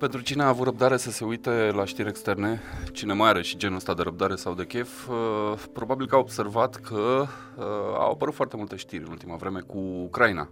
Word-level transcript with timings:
Pentru 0.00 0.20
cine 0.20 0.42
a 0.42 0.48
avut 0.48 0.64
răbdare 0.64 0.96
să 0.96 1.10
se 1.10 1.24
uite 1.24 1.70
la 1.74 1.84
știri 1.84 2.08
externe, 2.08 2.60
cine 2.92 3.12
mai 3.12 3.28
are 3.28 3.42
și 3.42 3.56
genul 3.56 3.76
ăsta 3.76 3.94
de 3.94 4.02
răbdare 4.02 4.34
sau 4.34 4.54
de 4.54 4.64
chef, 4.64 5.08
uh, 5.08 5.14
probabil 5.72 6.06
că 6.06 6.14
a 6.14 6.18
observat 6.18 6.76
că 6.76 7.26
uh, 7.56 7.64
au 7.94 8.10
apărut 8.10 8.34
foarte 8.34 8.56
multe 8.56 8.76
știri 8.76 9.02
în 9.04 9.10
ultima 9.10 9.36
vreme 9.36 9.60
cu 9.60 9.78
Ucraina. 9.78 10.48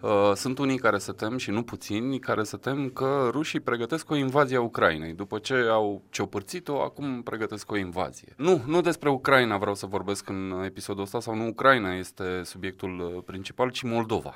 Uh, 0.00 0.32
sunt 0.34 0.58
unii 0.58 0.78
care 0.78 0.98
se 0.98 1.12
tem 1.12 1.36
și 1.36 1.50
nu 1.50 1.62
puțini 1.62 2.18
care 2.18 2.42
se 2.42 2.56
tem 2.56 2.88
că 2.88 3.28
rușii 3.30 3.60
pregătesc 3.60 4.10
o 4.10 4.16
invazie 4.16 4.56
a 4.56 4.60
Ucrainei. 4.60 5.12
După 5.12 5.38
ce 5.38 5.54
au 5.54 6.02
ciopărțit-o, 6.10 6.82
acum 6.82 7.22
pregătesc 7.22 7.70
o 7.70 7.76
invazie. 7.76 8.34
Nu, 8.36 8.62
nu 8.66 8.80
despre 8.80 9.10
Ucraina 9.10 9.56
vreau 9.56 9.74
să 9.74 9.86
vorbesc 9.86 10.28
în 10.28 10.62
episodul 10.64 11.02
ăsta 11.02 11.20
sau 11.20 11.34
nu 11.34 11.46
Ucraina 11.46 11.94
este 11.94 12.40
subiectul 12.44 13.22
principal, 13.26 13.70
ci 13.70 13.82
Moldova 13.82 14.34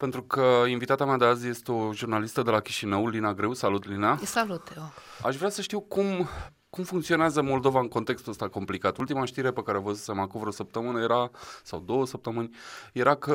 pentru 0.00 0.22
că 0.22 0.64
invitata 0.66 1.04
mea 1.04 1.16
de 1.16 1.24
azi 1.24 1.48
este 1.48 1.72
o 1.72 1.92
jurnalistă 1.92 2.42
de 2.42 2.50
la 2.50 2.60
Chișinău, 2.60 3.08
Lina 3.08 3.34
Greu. 3.34 3.52
Salut, 3.52 3.88
Lina! 3.88 4.18
Salut, 4.24 4.68
eu! 4.76 4.92
Aș 5.22 5.36
vrea 5.36 5.48
să 5.48 5.62
știu 5.62 5.80
cum 5.80 6.28
cum 6.70 6.84
funcționează 6.84 7.42
Moldova 7.42 7.80
în 7.80 7.88
contextul 7.88 8.30
ăsta 8.30 8.48
complicat? 8.48 8.96
Ultima 8.96 9.24
știre 9.24 9.50
pe 9.50 9.62
care 9.62 9.78
o 9.78 9.80
văzusem 9.80 10.18
acum 10.18 10.40
vreo 10.40 10.52
săptămână 10.52 11.00
era, 11.00 11.30
sau 11.62 11.82
două 11.86 12.06
săptămâni, 12.06 12.50
era 12.92 13.14
că 13.14 13.34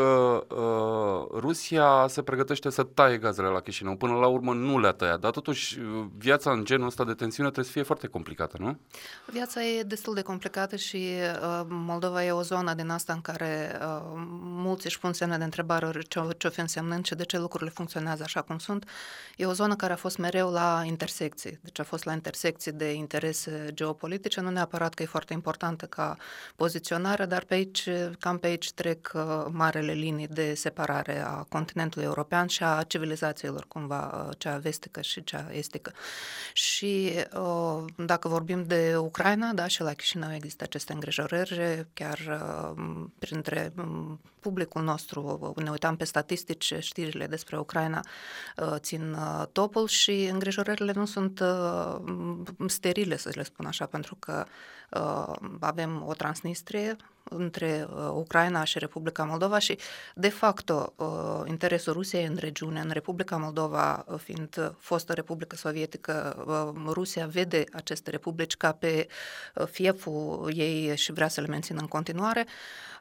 uh, 0.50 1.40
Rusia 1.40 2.06
se 2.08 2.22
pregătește 2.22 2.70
să 2.70 2.84
taie 2.84 3.18
gazele 3.18 3.48
la 3.48 3.60
Chișinău. 3.60 3.96
Până 3.96 4.14
la 4.14 4.28
urmă 4.28 4.54
nu 4.54 4.80
le-a 4.80 4.92
tăiat, 4.92 5.20
dar 5.20 5.32
totuși 5.32 5.80
uh, 5.80 6.06
viața 6.18 6.52
în 6.52 6.66
genul 6.66 6.88
ăsta 6.88 7.04
de 7.04 7.14
tensiune 7.14 7.50
trebuie 7.50 7.72
să 7.72 7.78
fie 7.78 7.84
foarte 7.88 8.08
complicată, 8.08 8.58
nu? 8.60 8.78
Viața 9.26 9.64
e 9.64 9.84
destul 9.84 10.14
de 10.14 10.22
complicată 10.22 10.76
și 10.76 11.08
uh, 11.42 11.66
Moldova 11.68 12.26
e 12.26 12.32
o 12.32 12.42
zonă 12.42 12.74
din 12.74 12.90
asta 12.90 13.14
în 13.14 13.22
care 13.22 13.80
uh, 13.82 14.02
mulți 14.42 14.86
își 14.86 15.00
pun 15.00 15.14
semne 15.14 15.38
de 15.38 15.44
întrebare 15.44 16.02
ce, 16.08 16.20
ce 16.38 16.48
o 16.48 16.50
fi 16.50 16.60
însemnând 16.60 17.06
și 17.06 17.16
de 17.16 17.24
ce 17.24 17.38
lucrurile 17.38 17.70
funcționează 17.70 18.24
așa 18.24 18.42
cum 18.42 18.58
sunt. 18.58 18.90
E 19.36 19.46
o 19.46 19.54
zonă 19.54 19.76
care 19.76 19.94
a 19.94 19.96
fost 19.96 20.18
mereu 20.18 20.52
la 20.52 20.84
intersecții, 20.86 21.60
deci 21.62 21.80
a 21.80 21.84
fost 21.84 22.04
la 22.04 22.14
intersecții 22.14 22.72
de 22.72 22.92
interes 22.94 23.24
interese 23.26 23.74
geopolitice, 23.74 24.42
nu 24.42 24.50
neapărat 24.50 24.94
că 24.94 25.04
e 25.04 25.06
foarte 25.06 25.34
importantă 25.34 25.86
ca 25.86 26.18
poziționare, 26.56 27.26
dar 27.26 27.44
pe 27.44 27.54
aici, 27.54 27.90
cam 28.20 28.38
pe 28.38 28.48
aici 28.48 28.72
trec 28.72 29.12
uh, 29.16 29.46
marele 29.52 29.92
linii 29.92 30.28
de 30.28 30.54
separare 30.54 31.24
a 31.26 31.46
continentului 31.50 32.06
european 32.08 32.48
și 32.48 32.64
a 32.64 32.84
civilizațiilor, 32.84 33.66
cumva, 33.68 34.26
uh, 34.28 34.36
cea 34.38 34.58
vestică 34.58 35.02
și 35.02 35.24
cea 35.24 35.48
estică. 35.52 35.92
Și 36.54 37.12
uh, 37.34 37.84
dacă 37.98 38.28
vorbim 38.28 38.64
de 38.64 38.96
Ucraina, 38.98 39.54
da, 39.54 39.68
și 39.68 39.82
la 39.82 39.94
Chișinău 39.94 40.34
există 40.34 40.64
aceste 40.64 40.94
îngrijorări, 40.94 41.86
chiar 41.94 42.20
printre 43.20 43.74
um, 43.78 44.20
publicul 44.46 44.84
nostru, 44.84 45.54
ne 45.56 45.70
uitam 45.70 45.96
pe 45.96 46.04
statistici, 46.04 46.74
știrile 46.80 47.28
despre 47.28 47.58
Ucraina 47.58 48.00
țin 48.76 49.18
topul 49.52 49.88
și 49.88 50.30
îngrijorările 50.32 50.92
nu 50.96 51.06
sunt 51.06 51.44
sterile 52.68 53.18
să 53.18 53.32
le 53.34 53.44
spun 53.44 53.66
așa, 53.66 53.86
pentru 53.86 54.16
că 54.16 54.46
uh, 54.92 55.34
avem 55.60 56.04
o 56.08 56.14
Transnistrie 56.14 56.96
între 57.30 57.88
uh, 57.90 58.10
Ucraina 58.14 58.64
și 58.64 58.80
Republica 58.80 59.24
Moldova 59.24 59.60
și, 59.60 59.78
de 60.16 60.30
facto, 60.30 60.94
uh, 60.96 61.42
interesul 61.46 61.94
Rusiei 61.94 62.26
în 62.26 62.36
regiune, 62.40 62.80
în 62.80 62.90
Republica 62.90 63.38
Moldova, 63.38 64.06
uh, 64.08 64.20
fiind 64.20 64.74
fostă 64.80 65.14
Republică 65.14 65.56
Sovietică, 65.56 66.44
uh, 66.76 66.92
Rusia 66.94 67.26
vede 67.26 67.64
aceste 67.72 68.10
republici 68.10 68.56
ca 68.56 68.72
pe 68.72 69.08
uh, 69.56 69.68
fieful 69.68 70.52
ei 70.56 70.98
și 70.98 71.12
vrea 71.12 71.28
să 71.28 71.42
le 71.42 71.48
mențină 71.48 71.80
în 71.80 71.88
continuare. 71.88 72.46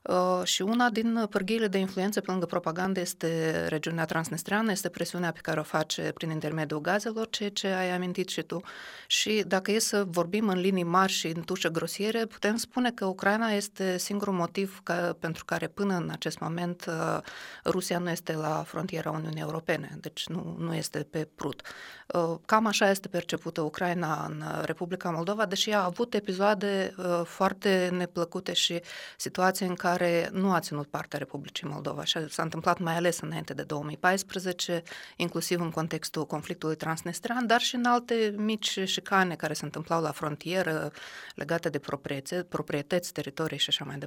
Uh, 0.03 0.41
și 0.45 0.63
una 0.63 0.91
din 0.91 1.27
pârghiile 1.31 1.67
de 1.67 1.79
influență 1.79 2.21
pe 2.21 2.31
lângă 2.31 2.47
propagandă 2.47 3.01
este 3.01 3.65
regiunea 3.69 4.05
transnistreană, 4.05 4.71
este 4.71 4.89
presiunea 4.89 5.33
pe 5.33 5.39
care 5.43 5.61
o 5.61 5.63
face 5.63 6.11
prin 6.15 6.31
intermediul 6.31 6.81
gazelor, 6.81 7.31
ceea 7.31 7.51
ce 7.51 7.67
ai 7.67 7.91
amintit 7.91 8.29
și 8.29 8.43
tu. 8.43 8.61
Și 9.07 9.45
dacă 9.47 9.71
e 9.71 9.79
să 9.79 10.05
vorbim 10.09 10.49
în 10.49 10.59
linii 10.59 10.83
mari 10.83 11.13
și 11.13 11.27
în 11.27 11.43
tușe 11.43 11.69
grosiere, 11.69 12.27
putem 12.27 12.57
spune 12.57 12.91
că 12.91 13.05
Ucraina 13.05 13.51
este 13.51 13.97
singurul 14.15 14.41
motiv 14.41 14.81
ca, 14.83 15.17
pentru 15.21 15.45
care 15.45 15.67
până 15.67 15.95
în 15.95 16.11
acest 16.11 16.39
moment 16.39 16.85
uh, 16.89 17.19
Rusia 17.65 17.99
nu 17.99 18.11
este 18.11 18.33
la 18.33 18.63
frontiera 18.67 19.11
Uniunii 19.11 19.41
Europene, 19.41 19.97
deci 20.01 20.27
nu, 20.27 20.57
nu 20.59 20.75
este 20.75 21.07
pe 21.11 21.29
prut. 21.35 21.63
Uh, 22.07 22.35
cam 22.47 22.67
așa 22.67 22.91
este 22.91 23.09
percepută 23.09 23.61
Ucraina 23.61 24.25
în 24.25 24.45
Republica 24.65 25.11
Moldova, 25.11 25.47
deși 25.47 25.71
a 25.71 25.85
avut 25.85 26.15
episoade 26.15 26.95
foarte 27.25 27.89
neplăcute 27.93 28.53
și 28.53 28.81
situații 29.17 29.67
în 29.67 29.75
care 29.75 29.93
care 29.95 30.29
nu 30.33 30.53
a 30.53 30.61
ținut 30.61 30.87
partea 30.87 31.19
Republicii 31.19 31.69
Moldova 31.69 32.05
și 32.05 32.29
s-a 32.29 32.43
întâmplat 32.43 32.79
mai 32.79 32.97
ales 32.97 33.21
înainte 33.21 33.55
de 33.55 33.63
2014, 33.63 34.83
inclusiv 35.17 35.61
în 35.61 35.71
contextul 35.71 36.27
conflictului 36.27 36.77
transnistrean, 36.77 37.47
dar 37.47 37.61
și 37.61 37.75
în 37.75 37.85
alte 37.85 38.35
mici 38.37 38.79
șicane 38.85 39.35
care 39.35 39.53
se 39.53 39.65
întâmplau 39.65 40.03
la 40.03 40.11
frontieră 40.11 40.93
legate 41.35 41.69
de 41.69 41.79
proprietăți, 41.79 42.45
proprietăți 42.45 43.13
teritorii 43.13 43.59
și 43.59 43.69
așa 43.69 43.85
mai 43.85 43.97
departe. 43.97 44.04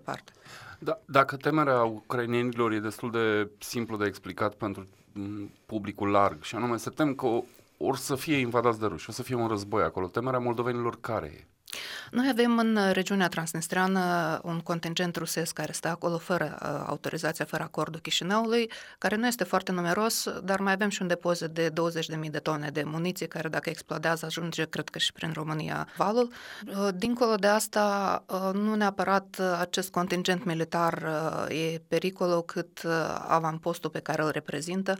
Da, 0.80 1.00
dacă 1.06 1.38
temerea 1.38 1.84
ucrainienilor 1.84 2.72
e 2.72 2.80
destul 2.80 3.12
de 3.12 3.50
simplu 3.59 3.97
de 3.97 4.06
explicat 4.06 4.53
pentru 4.53 4.88
publicul 5.66 6.09
larg 6.09 6.44
și 6.44 6.56
anume 6.56 6.78
se 6.78 6.90
tem 6.90 7.16
că 7.16 7.28
or 7.78 7.97
să 7.97 8.16
fie 8.16 8.38
invadați 8.38 8.80
de 8.80 8.85
ruși, 8.85 9.09
o 9.09 9.12
să 9.12 9.24
fie 9.24 9.35
un 9.35 9.47
război 9.47 9.84
acolo. 9.84 10.08
Temerea 10.08 10.40
moldovenilor 10.40 11.00
care 11.00 11.25
e? 11.25 11.46
Noi 12.12 12.28
avem 12.29 12.57
în 12.57 12.79
regiunea 12.91 13.28
transnistreană 13.28 14.40
un 14.44 14.59
contingent 14.59 15.16
rusesc 15.16 15.53
care 15.53 15.72
stă 15.72 15.88
acolo 15.88 16.18
fără 16.18 16.57
uh, 16.62 16.84
autorizația, 16.88 17.45
fără 17.45 17.63
acordul 17.63 18.00
Chișinăului, 18.00 18.72
care 18.97 19.16
nu 19.16 19.28
este 19.28 19.44
foarte 19.44 19.72
numeros, 19.72 20.29
dar 20.44 20.59
mai 20.59 20.73
avem 20.73 20.90
și 20.90 21.01
un 21.01 21.07
depozit 21.07 21.47
de 21.47 21.69
20.000 21.69 22.29
de 22.29 22.40
tone 22.40 22.69
de 22.69 22.84
muniție, 22.84 23.28
care 23.28 23.50
dacă 23.50 23.69
explodează 23.69 24.25
ajunge, 24.25 24.66
cred 24.66 24.90
că 24.90 25.00
și 25.00 25.12
prin 25.12 25.31
România, 25.34 25.88
valul. 25.97 26.31
Uh, 26.67 26.88
dincolo 26.96 27.35
de 27.35 27.47
asta, 27.47 28.23
uh, 28.28 28.53
nu 28.53 28.75
neapărat 28.75 29.41
acest 29.59 29.90
contingent 29.90 30.44
militar 30.44 31.06
e 31.50 31.81
pericolul 31.88 32.44
cât 32.44 32.81
avampostul 33.28 33.90
pe 33.90 34.00
care 34.00 34.22
îl 34.22 34.29
reprezintă 34.29 34.97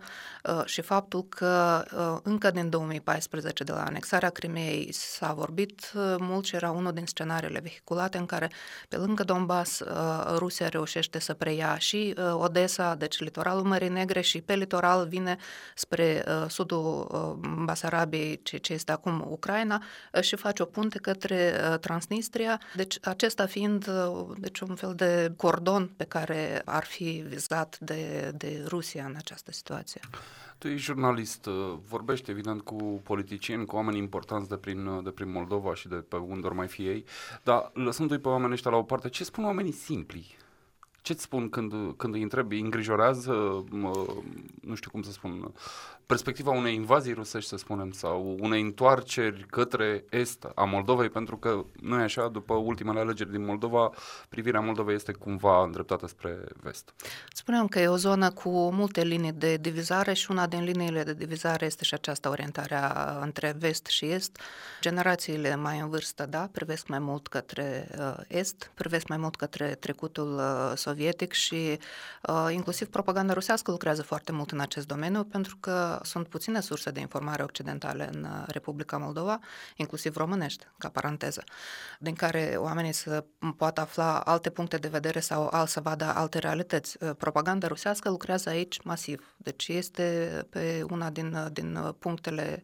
și 0.66 0.82
faptul 0.82 1.26
că 1.30 1.84
încă 2.24 2.52
din 2.52 2.70
2014, 2.70 3.64
de 3.64 3.72
la 3.72 3.84
anexarea 3.84 4.30
Crimeei, 4.30 4.92
s-a 4.92 5.34
vorbit 5.34 5.92
mult 6.20 6.46
și 6.46 6.56
era 6.56 6.72
unul 6.72 6.94
din 6.98 7.06
scenariile 7.06 7.60
vehiculate 7.60 8.18
în 8.18 8.26
care, 8.26 8.52
pe 8.90 8.98
lângă 8.98 9.24
Donbass, 9.24 9.80
uh, 9.80 10.36
Rusia 10.38 10.68
reușește 10.68 11.20
să 11.20 11.34
preia 11.34 11.78
și 11.78 12.14
uh, 12.18 12.34
Odessa, 12.34 12.96
deci 12.96 13.20
litoralul 13.20 13.64
Mării 13.64 13.90
Negre 13.90 14.22
și 14.22 14.42
pe 14.42 14.56
litoral 14.56 15.08
vine 15.08 15.38
spre 15.76 16.24
uh, 16.28 16.50
sudul 16.50 17.08
Basarabiei, 17.66 18.42
ce 18.42 18.74
este 18.74 18.92
acum 18.92 19.26
Ucraina, 19.30 19.84
și 20.22 20.36
face 20.36 20.62
o 20.62 20.66
punte 20.66 20.98
către 20.98 21.52
Transnistria, 21.82 22.62
deci 22.76 22.98
acesta 23.02 23.46
fiind 23.46 23.90
deci 24.38 24.60
un 24.60 24.76
fel 24.76 24.94
de 24.96 25.34
cordon 25.38 25.94
pe 25.98 26.04
care 26.04 26.62
ar 26.66 26.84
fi 26.84 27.24
vizat 27.28 27.78
de, 27.80 28.32
de 28.36 28.64
Rusia 28.68 29.06
în 29.06 29.14
această 29.18 29.52
situație. 29.52 30.02
Tu 30.58 30.68
ești 30.68 30.86
jurnalist, 30.86 31.46
uh, 31.46 31.78
vorbești 31.88 32.30
evident 32.30 32.62
cu 32.62 33.02
politicieni, 33.04 33.66
cu 33.66 33.76
oameni 33.76 33.98
importanți 33.98 34.50
de 34.50 34.58
prin, 34.58 34.86
uh, 34.86 35.04
de 35.04 35.10
prin 35.10 35.32
Moldova 35.32 35.74
și 35.74 35.88
de 35.88 35.96
pe 35.96 36.16
unde 36.16 36.48
mai 36.48 36.68
fi 36.68 36.88
ei, 36.88 37.06
dar 37.44 37.72
lăsându-i 37.74 38.18
pe 38.18 38.28
oamenii 38.28 38.54
ăștia 38.54 38.72
la 38.72 38.78
o 38.78 38.84
parte, 38.84 39.10
ce 39.10 39.24
spun 39.24 39.44
oamenii 39.44 39.72
simpli? 39.72 40.38
Ce-ți 41.02 41.22
spun 41.22 41.50
când, 41.50 41.94
când 41.98 42.14
îi 42.14 42.22
întrebi? 42.22 42.56
Îi 42.56 42.62
îngrijorează, 42.62 43.64
mă, 43.70 44.06
nu 44.62 44.76
știu 44.76 44.92
cum 44.92 45.02
să 45.02 45.12
spun, 45.12 45.54
perspectiva 46.08 46.52
unei 46.52 46.74
invazii 46.74 47.14
rusești, 47.14 47.50
să 47.50 47.58
spunem, 47.58 47.92
sau 47.92 48.38
unei 48.40 48.62
întoarceri 48.62 49.46
către 49.50 50.06
est 50.10 50.48
a 50.56 50.64
Moldovei, 50.64 51.10
pentru 51.10 51.38
că 51.38 51.66
nu 51.82 52.00
e 52.00 52.04
așa, 52.04 52.28
după 52.28 52.54
ultimele 52.54 53.00
alegeri 53.00 53.32
din 53.32 53.46
Moldova, 53.46 53.92
privirea 54.30 54.60
Moldovei 54.60 54.96
este 54.96 55.12
cumva 55.12 55.64
îndreptată 55.64 56.08
spre 56.08 56.44
vest. 56.62 56.94
Spuneam 57.34 57.68
că 57.68 57.80
e 57.80 57.88
o 57.88 57.98
zonă 57.98 58.32
cu 58.32 58.50
multe 58.72 59.04
linii 59.04 59.32
de 59.32 59.58
divizare 59.58 60.14
și 60.14 60.32
una 60.32 60.48
din 60.48 60.64
liniile 60.64 61.04
de 61.04 61.14
divizare 61.14 61.66
este 61.66 61.84
și 61.84 61.94
această 61.94 62.30
orientare 62.30 62.80
între 63.22 63.56
vest 63.60 63.86
și 63.86 64.06
est. 64.06 64.40
Generațiile 64.82 65.56
mai 65.56 65.80
în 65.80 65.90
vârstă, 65.90 66.26
da, 66.26 66.50
privesc 66.52 66.88
mai 66.88 67.00
mult 67.00 67.28
către 67.28 67.90
uh, 67.98 68.16
est, 68.28 68.72
privesc 68.74 69.08
mai 69.08 69.18
mult 69.18 69.36
către 69.36 69.76
trecutul 69.80 70.34
uh, 70.34 70.72
sovietic 70.76 71.32
și 71.32 71.80
uh, 72.28 72.48
inclusiv 72.52 72.88
propaganda 72.88 73.34
rusească 73.34 73.72
lucrează 73.72 74.04
foarte 74.04 74.32
mult 74.32 74.52
în 74.52 74.60
acest 74.60 74.88
domeniu 74.88 75.24
pentru 75.24 75.58
că 75.60 75.97
sunt 76.04 76.28
puține 76.28 76.60
surse 76.60 76.92
de 76.92 77.00
informare 77.00 77.44
occidentale 77.44 78.10
în 78.14 78.24
uh, 78.24 78.44
Republica 78.48 78.98
Moldova, 78.98 79.40
inclusiv 79.76 80.16
românești, 80.16 80.66
ca 80.78 80.90
paranteză, 80.90 81.44
din 82.00 82.14
care 82.14 82.56
oamenii 82.58 82.92
să 82.92 83.24
poată 83.58 83.82
afla 83.82 84.20
alte 84.20 84.50
puncte 84.50 84.78
de 84.78 84.88
vedere 84.88 85.20
sau 85.20 85.48
al 85.52 85.68
să 85.68 85.80
vadă 85.80 86.06
alte 86.06 86.40
realități. 86.40 86.98
Uh, 87.04 87.12
propaganda 87.18 87.68
rusească 87.68 88.10
lucrează 88.10 88.50
aici 88.50 88.82
masiv, 88.84 89.34
deci 89.38 89.68
este 89.68 90.48
pe 90.50 90.86
una 90.90 91.10
din, 91.10 91.34
uh, 91.34 91.46
din 91.52 91.96
punctele 92.00 92.64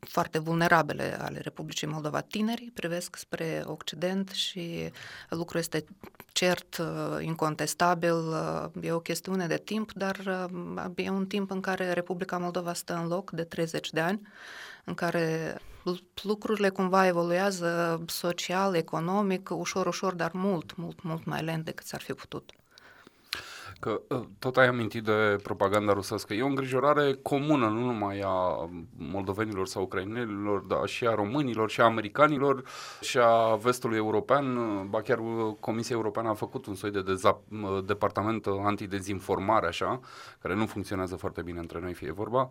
foarte 0.00 0.38
vulnerabile 0.38 1.18
ale 1.20 1.38
Republicii 1.38 1.86
Moldova. 1.86 2.20
Tinerii 2.20 2.70
privesc 2.70 3.16
spre 3.16 3.62
Occident 3.66 4.30
și 4.30 4.90
lucrul 5.28 5.60
este 5.60 5.84
cert, 6.32 6.82
incontestabil, 7.20 8.14
e 8.80 8.92
o 8.92 9.00
chestiune 9.00 9.46
de 9.46 9.56
timp, 9.56 9.92
dar 9.92 10.48
e 10.94 11.10
un 11.10 11.26
timp 11.26 11.50
în 11.50 11.60
care 11.60 11.92
Republica 11.92 12.38
Moldova 12.38 12.72
stă 12.72 12.94
în 12.94 13.06
loc 13.06 13.30
de 13.30 13.44
30 13.44 13.90
de 13.90 14.00
ani, 14.00 14.20
în 14.84 14.94
care 14.94 15.58
lucrurile 16.22 16.68
cumva 16.68 17.06
evoluează 17.06 18.02
social, 18.06 18.74
economic, 18.74 19.50
ușor, 19.52 19.86
ușor, 19.86 20.14
dar 20.14 20.32
mult, 20.32 20.76
mult, 20.76 21.02
mult 21.02 21.24
mai 21.24 21.42
lent 21.42 21.64
decât 21.64 21.86
s-ar 21.86 22.00
fi 22.00 22.12
putut. 22.12 22.50
Că 23.80 24.00
ă, 24.10 24.26
tot 24.38 24.56
ai 24.56 24.66
amintit 24.66 25.04
de 25.04 25.36
propaganda 25.42 25.92
rusească. 25.92 26.34
E 26.34 26.42
o 26.42 26.46
îngrijorare 26.46 27.14
comună, 27.22 27.68
nu 27.68 27.80
numai 27.84 28.20
a 28.24 28.68
moldovenilor 28.96 29.66
sau 29.66 29.82
ucrainenilor, 29.82 30.60
dar 30.60 30.86
și 30.86 31.06
a 31.06 31.14
românilor, 31.14 31.70
și 31.70 31.80
a 31.80 31.84
americanilor, 31.84 32.62
și 33.00 33.18
a 33.18 33.54
vestului 33.54 33.96
european. 33.96 34.56
Ba 34.88 35.02
chiar 35.02 35.20
Comisia 35.60 35.96
Europeană 35.96 36.28
a 36.28 36.34
făcut 36.34 36.66
un 36.66 36.74
soi 36.74 36.90
de 36.90 37.02
deza- 37.02 37.42
departament 37.84 38.46
antidezinformare, 38.46 39.66
așa, 39.66 40.00
care 40.42 40.54
nu 40.54 40.66
funcționează 40.66 41.16
foarte 41.16 41.42
bine 41.42 41.58
între 41.58 41.80
noi, 41.80 41.94
fie 41.94 42.12
vorba. 42.12 42.48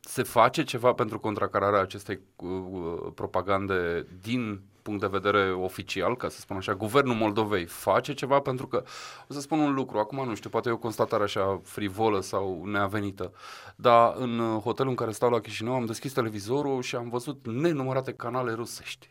Se 0.00 0.22
face 0.22 0.62
ceva 0.62 0.92
pentru 0.92 1.18
contracararea 1.18 1.80
acestei 1.80 2.20
uh, 2.36 3.12
propagande 3.14 4.06
din 4.20 4.60
punct 4.82 5.00
de 5.00 5.06
vedere 5.06 5.52
oficial, 5.52 6.16
ca 6.16 6.28
să 6.28 6.40
spun 6.40 6.56
așa, 6.56 6.74
guvernul 6.74 7.14
Moldovei 7.14 7.64
face 7.64 8.14
ceva 8.14 8.40
pentru 8.40 8.66
că, 8.66 8.84
o 9.28 9.32
să 9.32 9.40
spun 9.40 9.58
un 9.58 9.74
lucru, 9.74 9.98
acum 9.98 10.28
nu 10.28 10.34
știu, 10.34 10.50
poate 10.50 10.68
e 10.68 10.72
o 10.72 10.76
constatare 10.76 11.22
așa 11.22 11.60
frivolă 11.64 12.20
sau 12.20 12.62
neavenită, 12.64 13.32
dar 13.76 14.14
în 14.16 14.60
hotelul 14.64 14.90
în 14.90 14.96
care 14.96 15.12
stau 15.12 15.30
la 15.30 15.40
Chișinău 15.40 15.74
am 15.74 15.84
deschis 15.84 16.12
televizorul 16.12 16.82
și 16.82 16.96
am 16.96 17.08
văzut 17.08 17.46
nenumărate 17.46 18.12
canale 18.12 18.52
rusești. 18.52 19.10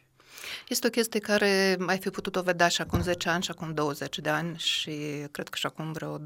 Este 0.68 0.88
o 0.88 0.89
chestie 0.89 1.19
care 1.19 1.77
ai 1.88 1.97
fi 1.97 2.09
putut-o 2.09 2.41
vedea 2.41 2.67
și 2.67 2.81
acum 2.81 3.01
10 3.01 3.29
ani 3.29 3.44
și 3.44 3.51
acum 3.51 3.74
20 3.74 4.19
de 4.19 4.29
ani 4.29 4.57
și 4.57 4.91
cred 5.31 5.50
că 5.50 5.57
și 5.57 5.65
acum 5.65 5.91
vreo 5.91 6.19
25-30. 6.19 6.21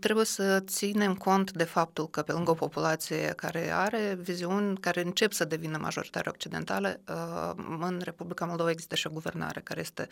Trebuie 0.00 0.24
să 0.24 0.60
ținem 0.66 1.14
cont 1.14 1.52
de 1.52 1.64
faptul 1.64 2.08
că 2.08 2.22
pe 2.22 2.32
lângă 2.32 2.50
o 2.50 2.54
populație 2.54 3.32
care 3.36 3.72
are 3.72 4.18
viziuni 4.20 4.76
care 4.76 5.02
încep 5.02 5.32
să 5.32 5.44
devină 5.44 5.78
majoritare 5.78 6.30
occidentale, 6.32 7.00
uh, 7.08 7.52
în 7.80 8.00
Republica 8.04 8.44
Moldova 8.44 8.70
există 8.70 8.94
și 8.94 9.06
o 9.06 9.10
guvernare 9.10 9.60
care 9.60 9.80
este 9.80 10.08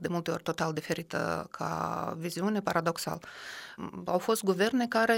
de 0.00 0.08
multe 0.08 0.30
ori 0.30 0.42
total 0.42 0.72
diferită 0.72 1.48
ca 1.50 2.14
viziune, 2.18 2.60
paradoxal. 2.60 3.20
Au 4.04 4.18
fost 4.18 4.42
guverne 4.42 4.86
care 4.86 5.16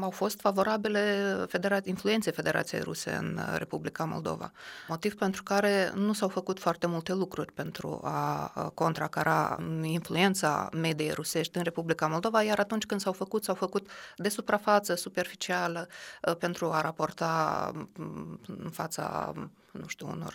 au 0.00 0.10
fost 0.10 0.40
favorabile 0.40 1.34
federa- 1.48 1.84
influenței 1.84 2.32
Federației 2.32 2.80
Ruse 2.80 3.10
în 3.20 3.40
Republica 3.54 4.04
Moldova, 4.04 4.52
motiv 4.88 5.14
pentru 5.14 5.42
care 5.42 5.92
nu 5.94 6.12
s-au 6.12 6.28
făcut 6.28 6.58
foarte 6.58 6.86
multe 6.86 7.12
lucruri 7.12 7.52
pentru 7.52 8.00
a 8.04 8.52
contracara 8.74 9.56
influența 9.82 10.68
mediei 10.72 11.10
rusești 11.10 11.56
în 11.56 11.62
Republica 11.62 12.06
Moldova, 12.06 12.42
iar 12.42 12.58
atunci 12.58 12.86
când 12.86 13.00
s-au 13.06 13.14
făcut, 13.14 13.44
s-au 13.44 13.54
făcut 13.54 13.88
de 14.16 14.28
suprafață, 14.28 14.94
superficială, 14.94 15.88
uh, 16.22 16.36
pentru 16.36 16.70
a 16.72 16.80
raporta 16.80 17.70
mm, 17.96 18.40
în 18.46 18.70
fața 18.70 19.32
nu 19.72 19.86
știu, 19.86 20.06
unor 20.08 20.34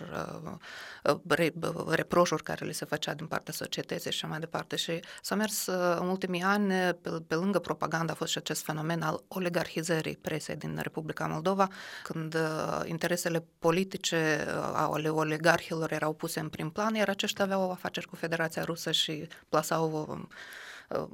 uh, 1.04 1.12
uh, 1.28 1.50
reproșuri 1.88 2.42
care 2.42 2.64
le 2.64 2.72
se 2.72 2.84
făcea 2.84 3.14
din 3.14 3.26
partea 3.26 3.52
societății 3.52 4.10
și 4.10 4.16
așa 4.16 4.26
mai 4.26 4.38
departe. 4.38 4.76
Și 4.76 5.00
s-a 5.22 5.34
mers 5.34 5.66
în 6.00 6.08
ultimii 6.08 6.42
ani, 6.42 6.94
pe, 6.94 7.10
pe 7.26 7.34
lângă 7.34 7.58
propaganda, 7.58 8.12
a 8.12 8.16
fost 8.16 8.30
și 8.30 8.38
acest 8.38 8.62
fenomen 8.64 9.02
al 9.02 9.22
oligarhizării 9.28 10.16
presei 10.16 10.56
din 10.56 10.78
Republica 10.82 11.26
Moldova, 11.26 11.68
când 12.02 12.36
interesele 12.84 13.44
politice 13.58 14.46
ale 14.72 15.08
oligarhilor 15.08 15.92
erau 15.92 16.12
puse 16.12 16.40
în 16.40 16.48
prim 16.48 16.70
plan, 16.70 16.94
iar 16.94 17.08
aceștia 17.08 17.44
aveau 17.44 17.70
afaceri 17.70 18.06
cu 18.06 18.16
Federația 18.16 18.64
Rusă 18.64 18.92
și 18.92 19.28
plasau 19.48 20.28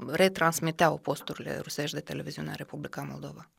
retransmiteau 0.06 0.98
posturile 0.98 1.58
rusești 1.58 1.94
de 1.94 2.00
televiziune 2.00 2.48
în 2.48 2.54
Republica 2.56 3.02
Moldova. 3.02 3.50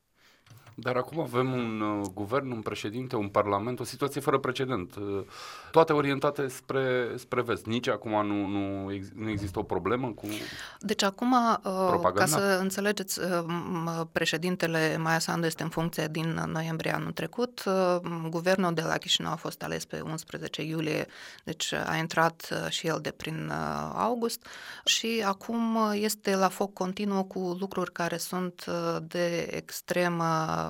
Dar 0.82 0.96
acum 0.96 1.20
avem 1.20 1.52
un 1.52 1.80
uh, 1.80 2.06
guvern, 2.14 2.50
un 2.50 2.60
președinte, 2.60 3.16
un 3.16 3.28
parlament, 3.28 3.80
o 3.80 3.84
situație 3.84 4.20
fără 4.20 4.38
precedent. 4.38 4.94
Uh, 4.94 5.24
toate 5.70 5.92
orientate 5.92 6.48
spre, 6.48 7.10
spre 7.16 7.42
vest. 7.42 7.66
Nici 7.66 7.88
acum 7.88 8.26
nu, 8.26 8.46
nu, 8.46 8.92
ex, 8.92 9.06
nu 9.14 9.28
există 9.28 9.58
o 9.58 9.62
problemă 9.62 10.08
cu 10.08 10.26
Deci 10.78 11.02
acum, 11.02 11.32
uh, 11.32 11.58
propaganda? 11.62 12.20
ca 12.20 12.26
să 12.26 12.58
înțelegeți, 12.60 13.20
uh, 13.20 13.44
președintele 14.12 14.96
Maia 14.96 15.18
Sandu 15.18 15.46
este 15.46 15.62
în 15.62 15.68
funcție 15.68 16.08
din 16.10 16.44
noiembrie 16.52 16.94
anul 16.94 17.12
trecut. 17.12 17.62
Uh, 17.66 18.00
guvernul 18.28 18.74
de 18.74 18.82
la 18.82 18.96
Chișinău 18.96 19.32
a 19.32 19.36
fost 19.36 19.62
ales 19.62 19.84
pe 19.84 20.00
11 20.00 20.62
iulie, 20.62 21.06
deci 21.44 21.72
a 21.72 21.96
intrat 21.96 22.48
uh, 22.52 22.70
și 22.70 22.86
el 22.86 22.98
de 23.02 23.10
prin 23.10 23.48
uh, 23.48 23.92
august 23.94 24.46
și 24.84 25.22
acum 25.26 25.78
este 25.92 26.36
la 26.36 26.48
foc 26.48 26.72
continuu 26.72 27.24
cu 27.24 27.56
lucruri 27.60 27.92
care 27.92 28.16
sunt 28.16 28.64
uh, 28.68 28.96
de 29.02 29.48
extremă 29.50 30.24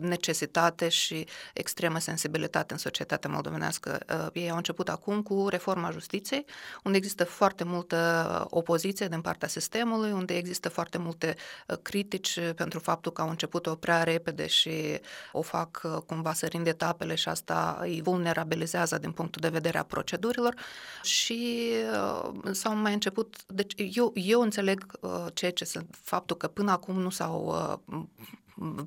necesitate 0.00 0.88
și 0.88 1.26
extremă 1.54 1.98
sensibilitate 1.98 2.72
în 2.72 2.78
societatea 2.78 3.30
moldovenească. 3.30 4.00
Uh, 4.08 4.26
ei 4.32 4.50
au 4.50 4.56
început 4.56 4.88
acum 4.88 5.22
cu 5.22 5.46
reforma 5.48 5.90
justiției, 5.90 6.44
unde 6.84 6.96
există 6.96 7.24
foarte 7.24 7.64
multă 7.64 8.46
opoziție 8.50 9.08
din 9.08 9.20
partea 9.20 9.48
sistemului, 9.48 10.12
unde 10.12 10.36
există 10.36 10.68
foarte 10.68 10.98
multe 10.98 11.34
uh, 11.68 11.76
critici 11.82 12.38
pentru 12.56 12.78
faptul 12.78 13.12
că 13.12 13.20
au 13.20 13.28
început-o 13.28 13.74
prea 13.74 14.02
repede 14.02 14.46
și 14.46 15.00
o 15.32 15.42
fac 15.42 15.80
uh, 15.84 15.96
cumva 16.06 16.32
sărind 16.32 16.66
etapele 16.66 17.14
și 17.14 17.28
asta 17.28 17.78
îi 17.80 18.02
vulnerabilizează 18.02 18.98
din 18.98 19.12
punctul 19.12 19.40
de 19.40 19.48
vedere 19.48 19.78
a 19.78 19.82
procedurilor 19.82 20.54
și 21.02 21.70
s-au 22.50 22.76
mai 22.76 22.92
început, 22.92 23.36
deci 23.46 23.74
eu, 23.76 24.12
eu 24.14 24.40
înțeleg 24.40 24.98
ceea 25.34 25.50
ce 25.50 25.64
sunt, 25.64 25.94
faptul 26.02 26.36
că 26.36 26.48
până 26.48 26.70
acum 26.70 27.00
nu 27.00 27.10
s-au 27.10 27.54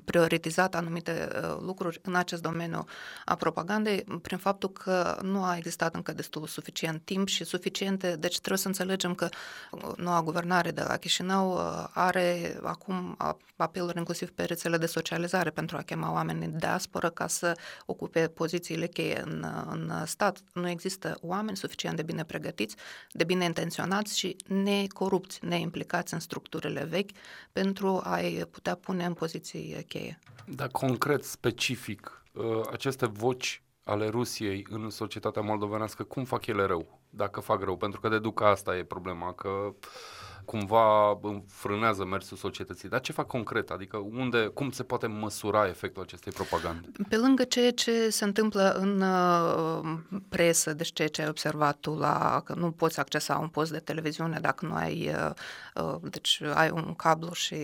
prioritizat 0.04 0.74
anumite 0.74 1.28
uh, 1.34 1.56
lucruri 1.60 2.00
în 2.02 2.14
acest 2.14 2.42
domeniu 2.42 2.84
a 3.24 3.34
propagandei 3.34 4.04
prin 4.22 4.38
faptul 4.38 4.70
că 4.70 5.18
nu 5.22 5.44
a 5.44 5.56
existat 5.56 5.94
încă 5.94 6.12
destul 6.12 6.46
suficient 6.46 7.02
timp 7.04 7.28
și 7.28 7.44
suficiente, 7.44 8.16
deci 8.16 8.38
trebuie 8.38 8.58
să 8.58 8.66
înțelegem 8.66 9.14
că 9.14 9.28
uh, 9.70 9.92
noua 9.96 10.22
guvernare 10.22 10.70
de 10.70 10.82
la 10.82 10.96
Chișinău 10.96 11.52
uh, 11.52 11.86
are 11.92 12.58
acum 12.62 13.16
apeluri 13.56 13.98
inclusiv 13.98 14.30
pe 14.30 14.44
rețele 14.44 14.76
de 14.76 14.86
socializare 14.86 15.50
pentru 15.50 15.76
a 15.76 15.82
chema 15.82 16.12
oameni 16.12 16.44
în 16.44 16.58
diasporă 16.58 17.10
ca 17.10 17.26
să 17.26 17.56
ocupe 17.86 18.28
pozițiile 18.28 18.86
cheie 18.86 19.22
în, 19.24 19.46
în 19.70 20.06
stat. 20.06 20.38
Nu 20.52 20.68
există 20.68 21.18
oameni 21.20 21.56
suficient 21.56 21.96
de 21.96 22.02
bine 22.02 22.24
pregătiți, 22.24 22.76
de 23.12 23.24
bine 23.24 23.44
intenționați 23.44 24.18
și 24.18 24.36
necorupți, 24.46 25.44
neimplicați 25.44 26.14
în 26.14 26.20
structurile 26.20 26.84
vechi 26.84 27.10
pentru 27.52 28.00
a-i 28.04 28.44
putea 28.50 28.74
pune 28.74 29.04
în 29.04 29.14
poziții 29.14 29.57
poziții 29.58 29.84
cheie. 29.84 30.18
Dar 30.46 30.68
concret, 30.68 31.24
specific, 31.24 32.22
uh, 32.32 32.60
aceste 32.70 33.06
voci 33.06 33.62
ale 33.84 34.08
Rusiei 34.08 34.66
în 34.70 34.90
societatea 34.90 35.42
moldovenească, 35.42 36.02
cum 36.02 36.24
fac 36.24 36.46
ele 36.46 36.64
rău? 36.64 37.00
Dacă 37.10 37.40
fac 37.40 37.62
rău, 37.62 37.76
pentru 37.76 38.00
că 38.00 38.08
deduc 38.08 38.34
că 38.34 38.44
asta 38.44 38.76
e 38.76 38.84
problema, 38.84 39.32
că 39.32 39.48
uh, 39.48 39.74
cumva 40.48 41.18
frânează 41.48 42.04
mersul 42.04 42.36
societății. 42.36 42.88
Dar 42.88 43.00
ce 43.00 43.12
fac 43.12 43.26
concret? 43.26 43.70
Adică 43.70 43.96
unde, 43.96 44.46
cum 44.46 44.70
se 44.70 44.82
poate 44.82 45.06
măsura 45.06 45.66
efectul 45.66 46.02
acestei 46.02 46.32
propagande? 46.32 46.88
Pe 47.08 47.16
lângă 47.16 47.44
ceea 47.44 47.70
ce 47.70 48.08
se 48.08 48.24
întâmplă 48.24 48.70
în 48.70 49.00
uh, 49.00 49.98
presă, 50.28 50.72
deci 50.72 50.92
ceea 50.92 51.08
ce 51.08 51.22
ai 51.22 51.28
observat 51.28 51.76
tu 51.76 51.94
la 51.94 52.42
că 52.44 52.54
nu 52.54 52.70
poți 52.70 53.00
accesa 53.00 53.36
un 53.36 53.48
post 53.48 53.72
de 53.72 53.78
televiziune 53.78 54.38
dacă 54.40 54.66
nu 54.66 54.74
ai 54.74 55.14
uh, 55.14 55.30
uh 55.74 55.96
deci 56.10 56.42
ai 56.54 56.70
un 56.70 56.94
cablu 56.94 57.32
și 57.32 57.56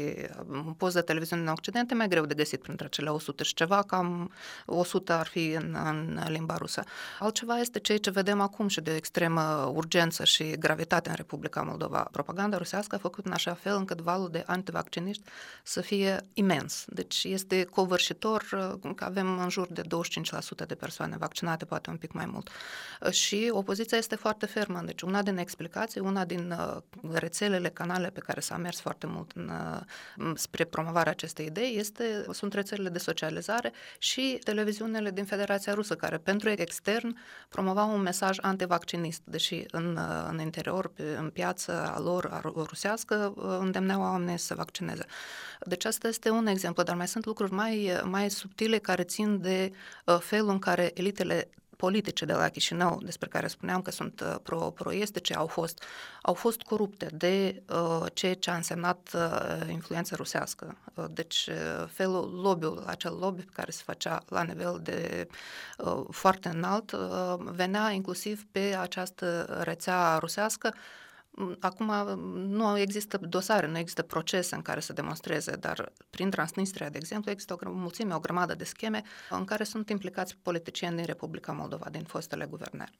un 0.48 0.74
post 0.76 0.94
de 0.94 1.00
televiziune 1.00 1.42
în 1.42 1.48
Occident 1.48 1.90
e 1.90 1.94
mai 1.94 2.08
greu 2.08 2.24
de 2.24 2.34
găsit 2.34 2.60
printre 2.60 2.88
cele 2.88 3.10
100 3.10 3.42
și 3.42 3.54
ceva, 3.54 3.82
cam 3.82 4.30
100 4.66 5.12
ar 5.12 5.26
fi 5.26 5.50
în, 5.50 5.76
în 5.84 6.20
limba 6.28 6.56
rusă. 6.56 6.82
Altceva 7.18 7.58
este 7.58 7.78
ceea 7.78 7.98
ce 7.98 8.10
vedem 8.10 8.40
acum 8.40 8.68
și 8.68 8.80
de 8.80 8.94
extremă 8.94 9.70
urgență 9.74 10.24
și 10.24 10.50
gravitate 10.58 11.08
în 11.08 11.14
Republica 11.14 11.62
Moldova. 11.62 12.08
Propaganda 12.12 12.56
rusă 12.56 12.73
rusească 12.74 12.94
a 12.94 13.08
făcut 13.08 13.26
în 13.26 13.32
așa 13.32 13.54
fel 13.54 13.76
încât 13.76 14.00
valul 14.00 14.28
de 14.30 14.42
antivacciniști 14.46 15.22
să 15.62 15.80
fie 15.80 16.20
imens. 16.32 16.84
Deci 16.88 17.24
este 17.24 17.64
covârșitor 17.64 18.42
uh, 18.82 18.94
că 18.94 19.04
avem 19.04 19.38
în 19.38 19.48
jur 19.48 19.66
de 19.70 19.82
25% 19.82 20.66
de 20.66 20.74
persoane 20.74 21.16
vaccinate, 21.16 21.64
poate 21.64 21.90
un 21.90 21.96
pic 21.96 22.12
mai 22.12 22.26
mult. 22.26 22.48
Uh, 23.00 23.10
și 23.10 23.48
opoziția 23.52 23.98
este 23.98 24.14
foarte 24.16 24.46
fermă. 24.46 24.82
Deci 24.84 25.02
una 25.02 25.22
din 25.22 25.36
explicații, 25.36 26.00
una 26.00 26.24
din 26.24 26.50
uh, 26.50 26.76
rețelele, 27.12 27.68
canale 27.68 28.10
pe 28.10 28.20
care 28.20 28.40
s-a 28.40 28.56
mers 28.56 28.80
foarte 28.80 29.06
mult 29.06 29.32
în, 29.34 29.52
spre 30.34 30.64
promovarea 30.64 31.12
acestei 31.12 31.46
idei 31.46 31.76
este, 31.78 32.26
sunt 32.32 32.52
rețelele 32.52 32.88
de 32.88 32.98
socializare 32.98 33.72
și 33.98 34.38
televiziunile 34.44 35.10
din 35.10 35.24
Federația 35.24 35.74
Rusă, 35.74 35.94
care 35.94 36.16
pentru 36.16 36.48
extern 36.48 37.16
promovau 37.48 37.94
un 37.94 38.00
mesaj 38.00 38.38
antivaccinist, 38.40 39.20
deși 39.24 39.64
în, 39.70 39.98
în 40.30 40.40
interior, 40.40 40.88
pe, 40.88 41.16
în 41.18 41.30
piață, 41.30 41.92
a 41.94 42.00
lor, 42.00 42.28
a 42.32 42.40
rusească 42.56 43.34
îndemneau 43.60 44.00
oamenii 44.00 44.38
să 44.38 44.46
se 44.46 44.54
vaccineze. 44.54 45.04
Deci 45.60 45.84
asta 45.84 46.08
este 46.08 46.30
un 46.30 46.46
exemplu, 46.46 46.82
dar 46.82 46.96
mai 46.96 47.08
sunt 47.08 47.24
lucruri 47.24 47.52
mai, 47.52 48.00
mai 48.04 48.30
subtile 48.30 48.78
care 48.78 49.02
țin 49.02 49.40
de 49.40 49.72
felul 50.20 50.48
în 50.48 50.58
care 50.58 50.90
elitele 50.94 51.48
politice 51.76 52.24
de 52.24 52.32
la 52.32 52.48
Chișinău, 52.48 53.00
despre 53.02 53.28
care 53.28 53.46
spuneam 53.46 53.82
că 53.82 53.90
sunt 53.90 54.20
uh, 54.20 54.34
pro, 54.42 54.58
pro-estice, 54.58 55.34
au 55.34 55.46
fost, 55.46 55.82
au 56.22 56.34
fost 56.34 56.62
corupte 56.62 57.08
de 57.12 57.62
uh, 57.68 58.06
ceea 58.12 58.34
ce 58.34 58.50
a 58.50 58.54
însemnat 58.54 59.10
uh, 59.14 59.70
influența 59.70 60.16
rusească. 60.16 60.76
Uh, 60.94 61.04
deci 61.10 61.46
uh, 61.46 61.88
felul, 61.88 62.40
lobby-ul, 62.42 62.84
acel 62.86 63.16
lobby 63.20 63.42
pe 63.42 63.52
care 63.54 63.70
se 63.70 63.82
făcea 63.84 64.22
la 64.28 64.42
nivel 64.42 64.80
de 64.82 65.28
uh, 65.78 66.04
foarte 66.10 66.48
înalt, 66.48 66.92
uh, 66.92 67.34
venea 67.38 67.90
inclusiv 67.90 68.46
pe 68.52 68.76
această 68.80 69.58
rețea 69.62 70.18
rusească, 70.18 70.74
Acum 71.60 72.18
nu 72.34 72.78
există 72.78 73.16
dosare, 73.28 73.66
nu 73.66 73.78
există 73.78 74.02
procese 74.02 74.54
în 74.54 74.62
care 74.62 74.80
să 74.80 74.92
demonstreze, 74.92 75.56
dar 75.56 75.92
prin 76.10 76.30
Transnistria, 76.30 76.88
de 76.88 76.98
exemplu, 76.98 77.30
există 77.30 77.54
o 77.54 77.70
mulțime, 77.70 78.14
o 78.14 78.18
grămadă 78.18 78.54
de 78.54 78.64
scheme 78.64 79.02
în 79.30 79.44
care 79.44 79.64
sunt 79.64 79.88
implicați 79.88 80.36
politicieni 80.42 80.96
din 80.96 81.04
Republica 81.04 81.52
Moldova, 81.52 81.86
din 81.90 82.02
fostele 82.02 82.44
guvernări. 82.44 82.98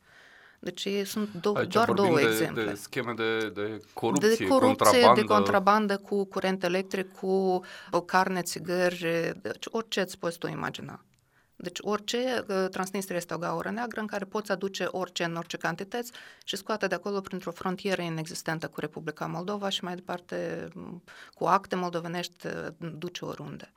Deci 0.59 0.89
sunt 1.05 1.29
do- 1.29 1.55
Aici 1.55 1.73
doar 1.73 1.93
două 1.93 2.17
de, 2.17 2.23
exemple. 2.23 2.65
De 2.65 2.75
scheme 2.75 3.13
de, 3.13 3.51
de 3.55 3.81
corupție, 3.93 4.29
de 4.29 4.47
corupție, 4.47 5.01
contrabandă. 5.01 5.21
de 5.21 5.27
contrabandă 5.27 5.97
cu 5.97 6.25
curent 6.25 6.63
electric, 6.65 7.15
cu 7.15 7.61
carne, 8.07 8.43
țigări, 8.43 9.33
deci 9.43 9.65
orice 9.71 10.01
îți 10.01 10.19
poți 10.19 10.39
tu 10.39 10.47
imagina. 10.47 11.01
Deci 11.65 11.79
orice, 11.81 12.45
uh, 12.49 12.67
Transnistria 12.71 13.17
este 13.17 13.35
o 13.35 13.39
gaură 13.39 13.71
neagră 13.71 14.01
în 14.01 14.07
care 14.07 14.25
poți 14.25 14.53
aduce 14.53 14.85
orice 14.85 15.25
în 15.25 15.37
orice 15.37 15.57
cantități 15.57 16.13
și 16.45 16.57
scoate 16.57 16.87
de 16.87 16.95
acolo 16.95 17.21
printr-o 17.21 17.51
frontieră 17.51 18.03
inexistentă 18.03 18.69
cu 18.69 18.81
Republica 18.81 19.27
Moldova 19.27 19.69
și 19.69 19.85
mai 19.85 19.95
departe 19.95 20.69
cu 21.35 21.45
acte 21.45 21.77
moldovenești 21.77 22.47
uh, 22.47 22.69
duce 22.79 23.25
oriunde. 23.25 23.73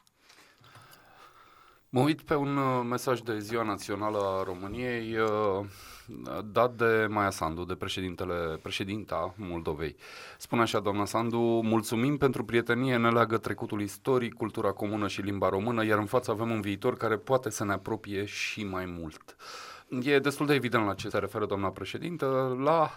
Mă 1.90 2.02
uit 2.02 2.22
pe 2.22 2.36
un 2.36 2.58
uh, 2.58 2.86
mesaj 2.90 3.20
de 3.20 3.40
Ziua 3.40 3.64
Națională 3.64 4.18
a 4.18 4.44
României 4.44 5.18
dat 6.46 6.74
de 6.76 7.08
Maia 7.10 7.30
Sandu, 7.30 7.64
de 7.64 7.76
președintele, 7.76 8.60
președinta 8.62 9.34
Moldovei. 9.38 9.96
Spune 10.38 10.62
așa, 10.62 10.80
doamna 10.80 11.06
Sandu, 11.06 11.38
mulțumim 11.64 12.18
pentru 12.18 12.46
prietenie, 12.46 12.98
ne 12.98 13.10
leagă 13.10 13.38
trecutul 13.38 13.82
istoric, 13.82 14.34
cultura 14.34 14.72
comună 14.72 15.08
și 15.08 15.22
limba 15.22 15.50
română, 15.50 15.86
iar 15.86 15.98
în 15.98 16.06
față 16.06 16.32
avem 16.32 16.52
un 16.52 16.62
viitor 16.62 16.98
care 16.98 17.18
poate 17.18 17.50
să 17.50 17.66
ne 17.66 17.74
apropie 17.74 18.26
și 18.26 18.64
mai 18.64 18.86
mult. 18.86 19.36
E 20.02 20.20
destul 20.20 20.46
de 20.46 20.54
evident 20.54 20.86
la 20.86 20.94
ce 20.94 21.10
se 21.10 21.18
referă 21.18 21.46
doamna 21.46 21.70
președintă, 21.70 22.58
la 22.64 22.94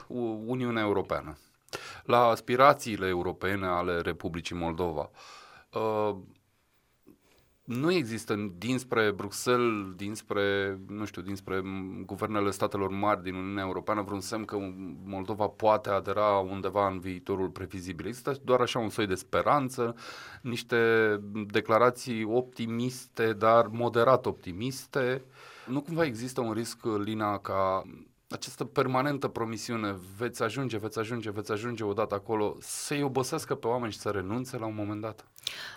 Uniunea 0.47 0.83
Europeană, 0.83 1.39
la 2.05 2.25
aspirațiile 2.25 3.07
europene 3.07 3.67
ale 3.67 4.01
Republicii 4.01 4.57
Moldova. 4.57 5.11
Uh, 5.73 6.17
nu 7.71 7.93
există 7.93 8.53
dinspre 8.59 9.11
Bruxelles, 9.11 9.95
dinspre, 9.97 10.79
nu 10.89 11.05
știu, 11.05 11.23
dinspre 11.23 11.63
guvernele 12.07 12.51
statelor 12.51 12.91
mari 12.91 13.23
din 13.23 13.35
Uniunea 13.35 13.65
Europeană 13.65 14.03
vreun 14.03 14.21
semn 14.21 14.45
că 14.45 14.59
Moldova 15.05 15.47
poate 15.47 15.91
adera 15.91 16.39
undeva 16.39 16.89
în 16.89 17.01
viitorul 17.01 17.49
previzibil. 17.49 18.07
Există 18.07 18.37
doar 18.45 18.61
așa 18.61 18.79
un 18.79 18.89
soi 18.89 19.07
de 19.07 19.15
speranță, 19.15 19.95
niște 20.43 20.77
declarații 21.47 22.25
optimiste, 22.25 23.33
dar 23.33 23.67
moderat 23.67 24.27
optimiste. 24.27 25.23
Nu 25.67 25.81
cumva 25.81 26.05
există 26.05 26.41
un 26.41 26.53
risc, 26.53 26.79
Lina, 27.05 27.39
ca 27.39 27.83
această 28.29 28.65
permanentă 28.65 29.29
promisiune, 29.29 29.97
veți 30.19 30.43
ajunge, 30.43 30.79
veți 30.79 30.99
ajunge, 30.99 31.31
veți 31.31 31.53
ajunge 31.53 31.85
odată 31.85 32.15
acolo, 32.15 32.57
să-i 32.61 33.03
obosească 33.03 33.55
pe 33.55 33.67
oameni 33.67 33.93
și 33.93 33.99
să 33.99 34.09
renunțe 34.09 34.59
la 34.59 34.67
un 34.67 34.75
moment 34.75 35.01
dat? 35.01 35.25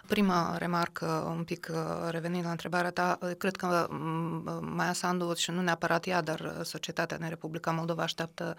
Prima 0.07 0.57
remarcă, 0.57 1.33
un 1.37 1.43
pic 1.43 1.67
uh, 1.71 2.09
revenind 2.09 2.43
la 2.43 2.51
întrebarea 2.51 2.91
ta, 2.91 3.17
uh, 3.21 3.31
cred 3.37 3.55
că 3.55 3.87
Maia 4.61 4.93
Sandu 4.93 5.33
și 5.33 5.51
nu 5.51 5.61
neapărat 5.61 6.07
ea, 6.07 6.21
dar 6.21 6.59
societatea 6.63 7.17
din 7.17 7.29
Republica 7.29 7.71
Moldova 7.71 8.03
așteaptă 8.03 8.57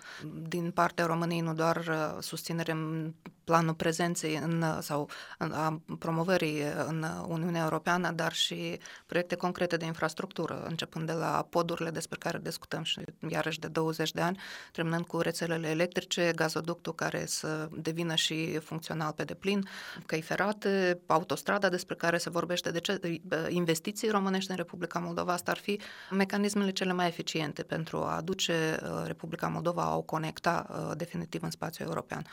din 0.49 0.71
partea 0.71 1.07
României 1.07 1.41
nu 1.41 1.55
doar 1.55 1.77
uh, 1.77 2.17
susținere 2.21 2.73
în 2.73 3.13
planul 3.45 3.75
prezenței 3.75 4.37
în, 4.43 4.65
sau 4.81 5.09
în, 5.39 5.53
a 5.53 5.81
promovării 5.99 6.63
în 6.87 7.05
Uniunea 7.29 7.63
Europeană, 7.63 8.11
dar 8.11 8.33
și 8.33 8.79
proiecte 9.07 9.35
concrete 9.35 9.77
de 9.77 9.85
infrastructură, 9.85 10.65
începând 10.69 11.07
de 11.07 11.13
la 11.13 11.47
podurile 11.51 11.91
despre 11.91 12.19
care 12.19 12.41
discutăm 12.43 12.83
și 12.83 13.01
iarăși 13.29 13.59
de 13.59 13.69
20 13.69 14.13
de 14.13 14.21
ani, 14.21 14.41
terminând 14.73 15.07
cu 15.07 15.21
rețelele 15.21 15.69
electrice, 15.69 16.33
gazoductul 16.35 16.95
care 16.95 17.27
să 17.27 17.69
devină 17.73 18.15
și 18.15 18.59
funcțional 18.59 19.13
pe 19.13 19.25
deplin, 19.25 19.69
căi 20.07 20.23
ferate, 20.23 21.01
autostrada 21.07 21.69
despre 21.69 21.95
care 21.95 22.19
se 22.19 22.31
vorbește, 22.31 22.71
de 22.71 22.81
ce 22.81 23.01
investiții 23.49 24.09
românești 24.11 24.51
în 24.51 24.57
Republica 24.57 24.99
Moldova, 24.99 25.33
asta 25.33 25.51
ar 25.51 25.57
fi 25.59 25.81
mecanismele 26.11 26.71
cele 26.71 26.93
mai 26.93 27.07
eficiente 27.07 27.63
pentru 27.63 27.97
a 27.97 28.17
aduce 28.17 28.79
uh, 28.83 29.03
Republica 29.07 29.49
Moldova 29.49 29.83
a 29.83 29.97
o 29.97 30.01
conecta 30.01 30.67
uh, 30.71 30.97
definitiv 30.97 31.43
în 31.43 31.51
spațiul 31.51 31.89
european. 31.89 32.27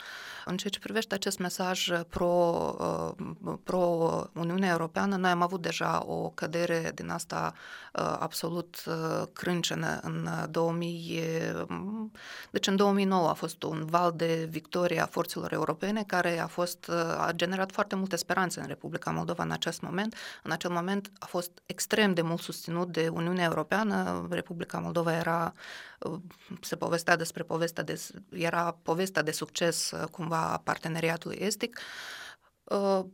În 0.44 0.56
ceea 0.56 0.70
ce 0.70 0.78
privește 0.78 1.14
acest 1.14 1.38
mesaj 1.38 1.88
pro, 2.08 2.26
uh, 2.78 3.54
pro 3.64 3.80
Uniunea 4.34 4.70
Europeană, 4.70 5.16
noi 5.16 5.30
am 5.30 5.42
avut 5.42 5.62
deja 5.62 6.02
o 6.06 6.30
cădere 6.30 6.92
din 6.94 7.10
asta 7.10 7.52
absolut 8.18 8.84
crâncenă 9.32 10.00
în 10.02 10.28
2000, 10.50 11.22
deci 12.50 12.66
în 12.66 12.76
2009 12.76 13.28
a 13.28 13.32
fost 13.32 13.62
un 13.62 13.84
val 13.86 14.12
de 14.16 14.46
victorie 14.50 15.00
a 15.00 15.06
forțelor 15.06 15.52
europene 15.52 16.04
care 16.06 16.38
a 16.38 16.46
fost 16.46 16.90
a 17.18 17.30
generat 17.34 17.72
foarte 17.72 17.96
multe 17.96 18.16
speranțe 18.52 18.60
în 18.60 18.66
Republica 18.66 19.10
Moldova 19.10 19.42
în 19.42 19.50
acest 19.50 19.80
moment. 19.80 20.14
În 20.42 20.50
acel 20.50 20.70
moment 20.70 21.10
a 21.18 21.26
fost 21.26 21.50
extrem 21.66 22.14
de 22.14 22.22
mult 22.22 22.40
susținut 22.40 22.92
de 22.92 23.08
Uniunea 23.08 23.44
Europeană. 23.44 24.26
Republica 24.30 24.78
Moldova 24.78 25.12
era, 25.12 25.52
se 26.60 26.76
povestea 26.76 27.16
despre 27.16 27.42
povestea 27.42 27.82
de, 27.82 28.00
era 28.30 28.78
povestea 28.82 29.22
de 29.22 29.30
succes 29.30 29.92
cumva 30.10 30.52
a 30.52 30.58
parteneriatului 30.58 31.36
estic. 31.40 31.78
Uh, 31.78 32.22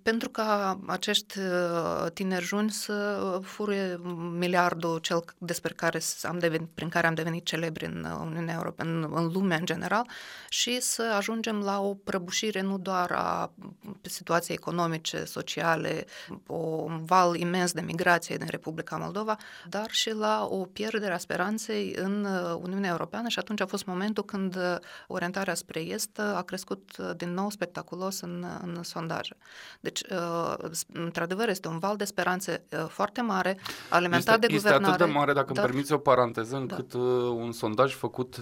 pentru 0.03 0.29
ca 0.29 0.79
acești 0.87 1.39
uh, 1.39 2.11
tineri 2.13 2.45
juni 2.45 2.71
să 2.71 3.39
fure 3.43 4.01
miliardul 4.39 4.99
cel 4.99 5.25
despre 5.39 5.73
care 5.73 6.01
am 6.23 6.39
devenit, 6.39 6.69
prin 6.75 6.89
care 6.89 7.07
am 7.07 7.15
devenit 7.15 7.45
celebri 7.45 7.85
în 7.85 8.07
Uniunea 8.21 8.55
Europeană, 8.55 8.91
în, 8.91 9.13
în 9.15 9.33
lume 9.33 9.55
în 9.55 9.65
general, 9.65 10.09
și 10.49 10.81
să 10.81 11.13
ajungem 11.17 11.59
la 11.59 11.81
o 11.81 11.95
prăbușire 11.95 12.61
nu 12.61 12.79
doar 12.79 13.11
a 13.11 13.53
situației 14.01 14.57
economice, 14.57 15.25
sociale, 15.25 16.05
un 16.47 17.05
val 17.05 17.37
imens 17.37 17.73
de 17.73 17.81
migrație 17.81 18.37
din 18.37 18.49
Republica 18.51 18.97
Moldova, 18.97 19.37
dar 19.69 19.91
și 19.91 20.11
la 20.11 20.47
o 20.51 20.65
pierdere 20.65 21.13
a 21.13 21.19
speranței 21.19 21.95
în 21.97 22.25
Uniunea 22.63 22.91
Europeană 22.91 23.29
și 23.29 23.39
atunci 23.39 23.61
a 23.61 23.67
fost 23.67 23.85
momentul 23.85 24.25
când 24.25 24.59
orientarea 25.07 25.55
spre 25.55 25.81
est 25.81 26.19
a 26.19 26.43
crescut 26.43 26.97
din 27.17 27.33
nou 27.33 27.51
spectaculos 27.51 28.21
în, 28.21 28.47
în 28.63 28.83
sondaje. 28.83 29.37
Deci, 29.81 30.01
uh, 30.01 30.55
într-adevăr, 30.93 31.49
este 31.49 31.69
un 31.69 31.79
val 31.79 31.97
de 31.97 32.05
speranțe 32.05 32.65
uh, 32.73 32.87
foarte 32.89 33.21
mare, 33.21 33.59
alimentat 33.89 34.35
este, 34.35 34.47
de 34.47 34.55
guvernare. 34.55 34.83
Este 34.83 35.03
atât 35.03 35.07
de 35.07 35.19
mare, 35.19 35.33
dacă 35.33 35.53
dar... 35.53 35.65
îmi 35.65 35.73
permiți 35.73 35.93
o 35.93 35.99
paranteză, 35.99 36.55
da. 36.55 36.59
încât 36.59 36.93
da. 36.93 36.99
un 37.29 37.53
sondaj 37.53 37.95
făcut 37.95 38.37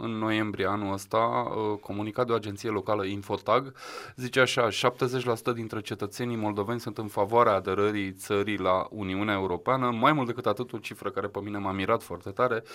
în 0.00 0.10
noiembrie 0.18 0.66
anul 0.66 0.92
ăsta, 0.92 1.46
comunicat 1.80 2.26
de 2.26 2.32
o 2.32 2.34
agenție 2.34 2.70
locală 2.70 3.04
Infotag, 3.04 3.74
zice 4.16 4.40
așa, 4.40 4.68
70% 4.68 5.54
dintre 5.54 5.80
cetățenii 5.80 6.36
moldoveni 6.36 6.80
sunt 6.80 6.98
în 6.98 7.08
favoarea 7.08 7.52
aderării 7.52 8.12
țării 8.12 8.58
la 8.58 8.86
Uniunea 8.90 9.34
Europeană, 9.34 9.90
mai 9.90 10.12
mult 10.12 10.26
decât 10.26 10.46
atât, 10.46 10.72
o 10.72 10.78
cifră 10.78 11.10
care 11.10 11.26
pe 11.26 11.40
mine 11.40 11.58
m-a 11.58 11.72
mirat 11.72 12.02
foarte 12.02 12.30
tare, 12.30 12.62
41% 12.62 12.66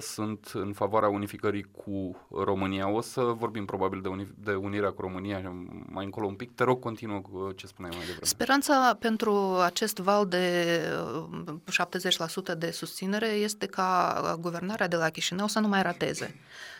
sunt 0.00 0.50
în 0.54 0.72
favoarea 0.72 1.08
unificării 1.08 1.66
cu 1.84 2.26
România. 2.44 2.88
O 2.88 3.00
să 3.00 3.20
vorbim 3.20 3.64
probabil 3.64 4.00
de, 4.00 4.08
uni- 4.08 4.34
de 4.34 4.54
unirea 4.82 4.92
cu 4.92 5.00
România 5.00 5.52
mai 5.86 6.04
încolo 6.04 6.26
un 6.26 6.34
pic. 6.34 6.54
Te 6.54 6.64
rog, 6.64 6.80
continuă 6.80 7.20
cu 7.20 7.52
ce 7.52 7.66
spuneai 7.66 7.94
mai 7.96 8.04
devreme. 8.06 8.26
Speranța 8.26 8.96
pentru 9.00 9.58
acest 9.64 9.98
val 9.98 10.26
de 10.26 10.78
70% 12.54 12.58
de 12.58 12.70
susținere 12.70 13.26
este 13.26 13.66
ca 13.66 14.36
guvernarea 14.40 14.88
de 14.88 14.96
la 14.96 15.08
Chișinău 15.08 15.46
să 15.46 15.60
nu 15.60 15.68
mai 15.68 15.82
rateze. 15.82 16.34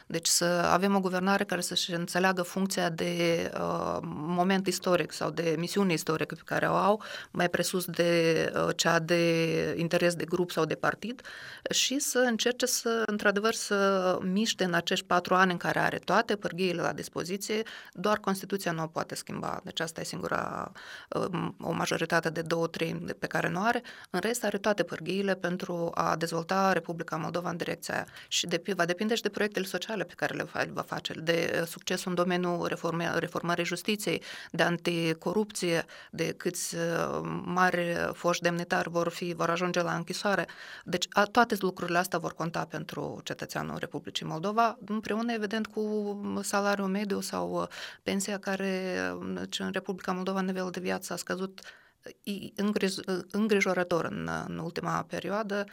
Deci 0.06 0.26
să 0.26 0.44
avem 0.44 0.94
o 0.94 1.00
guvernare 1.00 1.44
care 1.44 1.61
să-și 1.61 1.92
înțeleagă 1.92 2.42
funcția 2.42 2.88
de 2.88 3.50
uh, 3.54 3.99
moment 4.02 4.66
istoric 4.66 5.12
sau 5.12 5.30
de 5.30 5.54
misiune 5.59 5.92
istorică 5.92 6.35
pe 6.35 6.42
care 6.44 6.66
o 6.66 6.75
au, 6.75 7.02
mai 7.30 7.49
presus 7.49 7.85
de 7.85 8.52
uh, 8.54 8.68
cea 8.76 8.99
de 8.99 9.75
interes 9.78 10.14
de 10.14 10.25
grup 10.25 10.50
sau 10.50 10.64
de 10.64 10.75
partid 10.75 11.21
și 11.71 11.99
să 11.99 12.18
încerce 12.18 12.66
să, 12.66 13.02
într-adevăr, 13.06 13.54
să 13.54 14.18
miște 14.23 14.64
în 14.64 14.75
acești 14.75 15.04
patru 15.04 15.35
ani 15.35 15.50
în 15.52 15.56
care 15.56 15.78
are 15.78 15.99
toate 15.99 16.37
pârghiile 16.37 16.82
la 16.82 16.92
dispoziție, 16.92 17.62
doar 17.92 18.18
Constituția 18.18 18.73
nu 18.73 18.82
o 18.82 18.87
poate 18.87 19.14
schimba. 19.14 19.61
Deci 19.64 19.80
asta 19.80 20.00
e 20.00 20.04
singura, 20.04 20.73
uh, 21.09 21.49
o 21.61 21.73
majoritate 21.73 22.30
de 22.30 22.42
două 22.42 22.66
treimi 22.66 23.00
pe 23.18 23.26
care 23.26 23.49
nu 23.49 23.62
are. 23.62 23.82
În 24.11 24.21
rest, 24.21 24.44
are 24.44 24.59
toate 24.59 24.82
pârghiile 24.82 25.35
pentru 25.35 25.90
a 25.94 26.16
dezvolta 26.16 26.73
Republica 26.73 27.16
Moldova 27.16 27.50
în 27.50 27.56
direcția 27.56 27.94
aia. 27.94 28.06
Și 28.28 28.47
de, 28.47 28.62
va 28.76 28.85
depinde 28.85 29.14
și 29.14 29.23
de 29.23 29.28
proiectele 29.28 29.66
sociale 29.66 30.01
sociale 30.02 30.04
pe 30.04 30.14
care 30.14 30.35
le 30.64 30.73
va 30.73 30.82
face, 30.82 31.12
de 31.12 31.64
succes 31.66 32.04
în 32.04 32.14
domeniul 32.14 32.66
reforme, 32.66 33.11
reformării 33.18 33.64
justiției, 33.64 34.23
de 34.50 34.62
anticorupție, 34.62 35.85
de 36.11 36.35
câți 36.37 36.76
mari 37.44 38.11
foști 38.12 38.42
demnitari 38.42 38.90
vor 38.90 39.09
fi, 39.09 39.35
vor 39.35 39.50
ajunge 39.50 39.82
la 39.82 39.94
închisoare. 39.94 40.47
Deci 40.85 41.06
a, 41.11 41.25
toate 41.25 41.56
lucrurile 41.61 41.99
astea 41.99 42.18
vor 42.18 42.35
conta 42.35 42.64
pentru 42.64 43.21
cetățeanul 43.25 43.76
Republicii 43.78 44.26
Moldova, 44.26 44.78
împreună, 44.87 45.32
evident, 45.32 45.66
cu 45.66 45.82
salariul 46.42 46.88
mediu 46.88 47.21
sau 47.21 47.68
pensia 48.02 48.38
care 48.38 48.97
în 49.59 49.71
Republica 49.73 50.12
Moldova 50.12 50.40
nivelul 50.40 50.71
de 50.71 50.80
viață 50.80 51.12
a 51.12 51.16
scăzut 51.16 51.61
îngrijorător 53.30 54.04
în, 54.04 54.28
în 54.47 54.59
ultima 54.59 55.04
perioadă. 55.09 55.64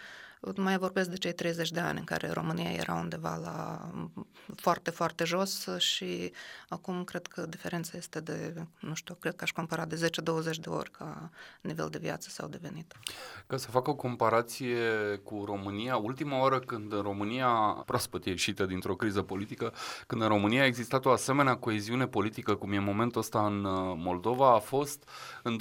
Mai 0.55 0.77
vorbesc 0.77 1.09
de 1.09 1.15
cei 1.15 1.33
30 1.33 1.71
de 1.71 1.79
ani 1.79 1.99
în 1.99 2.03
care 2.03 2.29
România 2.29 2.71
era 2.71 2.93
undeva 2.93 3.35
la 3.35 3.89
foarte, 4.55 4.89
foarte 4.89 5.23
jos 5.23 5.67
și 5.77 6.31
acum 6.69 7.03
cred 7.03 7.27
că 7.27 7.45
diferența 7.45 7.97
este 7.97 8.19
de, 8.19 8.53
nu 8.79 8.93
știu, 8.93 9.15
cred 9.15 9.35
că 9.35 9.43
aș 9.43 9.51
compara 9.51 9.85
de 9.85 10.09
10-20 10.53 10.55
de 10.61 10.69
ori 10.69 10.91
ca 10.91 11.29
nivel 11.61 11.87
de 11.89 11.97
viață 11.97 12.29
sau 12.29 12.47
de 12.47 12.59
venit. 12.61 12.93
Ca 13.47 13.57
să 13.57 13.69
fac 13.69 13.87
o 13.87 13.95
comparație 13.95 14.77
cu 15.23 15.43
România, 15.45 15.97
ultima 15.97 16.39
oară 16.39 16.59
când 16.59 16.93
în 16.93 17.01
România, 17.01 17.49
proaspăt 17.85 18.25
ieșită 18.25 18.65
dintr-o 18.65 18.95
criză 18.95 19.21
politică, 19.21 19.73
când 20.07 20.21
în 20.21 20.27
România 20.27 20.61
a 20.61 20.65
existat 20.65 21.05
o 21.05 21.11
asemenea 21.11 21.55
coeziune 21.55 22.07
politică 22.07 22.55
cum 22.55 22.71
e 22.71 22.77
în 22.77 22.83
momentul 22.83 23.21
ăsta 23.21 23.45
în 23.45 23.63
uh, 23.63 23.93
Moldova, 23.97 24.53
a 24.53 24.59
fost 24.59 25.09
în 25.43 25.57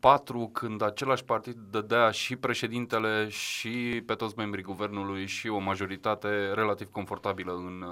2000-2004 0.00 0.52
când 0.52 0.82
același 0.82 1.24
partid 1.24 1.56
dădea 1.70 2.10
și 2.10 2.36
președintele 2.36 3.28
și 3.30 4.02
pe 4.06 4.14
toți 4.14 4.34
membrii 4.36 4.64
guvernului 4.64 5.26
și 5.26 5.48
o 5.48 5.58
majoritate 5.58 6.28
relativ 6.52 6.90
confortabilă 6.90 7.52
în, 7.52 7.84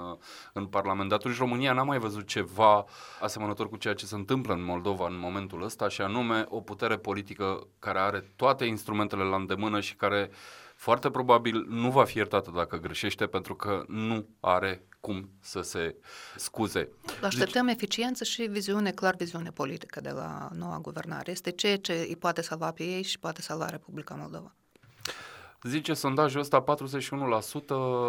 în 0.53 0.65
Parlament. 0.65 1.09
De 1.09 1.15
atunci 1.15 1.37
România 1.37 1.73
n-a 1.73 1.83
mai 1.83 1.97
văzut 1.97 2.27
ceva 2.27 2.85
asemănător 3.21 3.69
cu 3.69 3.77
ceea 3.77 3.93
ce 3.93 4.05
se 4.05 4.15
întâmplă 4.15 4.53
în 4.53 4.63
Moldova 4.63 5.07
în 5.07 5.19
momentul 5.19 5.63
ăsta 5.63 5.89
și 5.89 6.01
anume 6.01 6.45
o 6.49 6.61
putere 6.61 6.97
politică 6.97 7.67
care 7.79 7.99
are 7.99 8.31
toate 8.35 8.65
instrumentele 8.65 9.23
la 9.23 9.35
îndemână 9.35 9.79
și 9.79 9.95
care 9.95 10.31
foarte 10.75 11.09
probabil 11.09 11.65
nu 11.69 11.91
va 11.91 12.03
fi 12.03 12.17
iertată 12.17 12.51
dacă 12.55 12.77
greșește 12.77 13.27
pentru 13.27 13.55
că 13.55 13.83
nu 13.87 14.27
are 14.39 14.83
cum 14.99 15.29
să 15.39 15.61
se 15.61 15.95
scuze. 16.35 16.89
Așteptăm 17.23 17.65
deci... 17.65 17.75
eficiență 17.75 18.23
și 18.23 18.41
viziune, 18.41 18.91
clar 18.91 19.15
viziune 19.15 19.49
politică 19.49 20.01
de 20.01 20.09
la 20.09 20.49
noua 20.53 20.79
guvernare. 20.79 21.31
Este 21.31 21.51
ceea 21.51 21.77
ce 21.77 22.05
îi 22.07 22.15
poate 22.15 22.41
salva 22.41 22.71
pe 22.71 22.83
ei 22.83 23.03
și 23.03 23.19
poate 23.19 23.41
salva 23.41 23.69
Republica 23.69 24.15
Moldova. 24.15 24.55
Zice 25.63 25.93
sondajul 25.93 26.39
ăsta, 26.39 26.63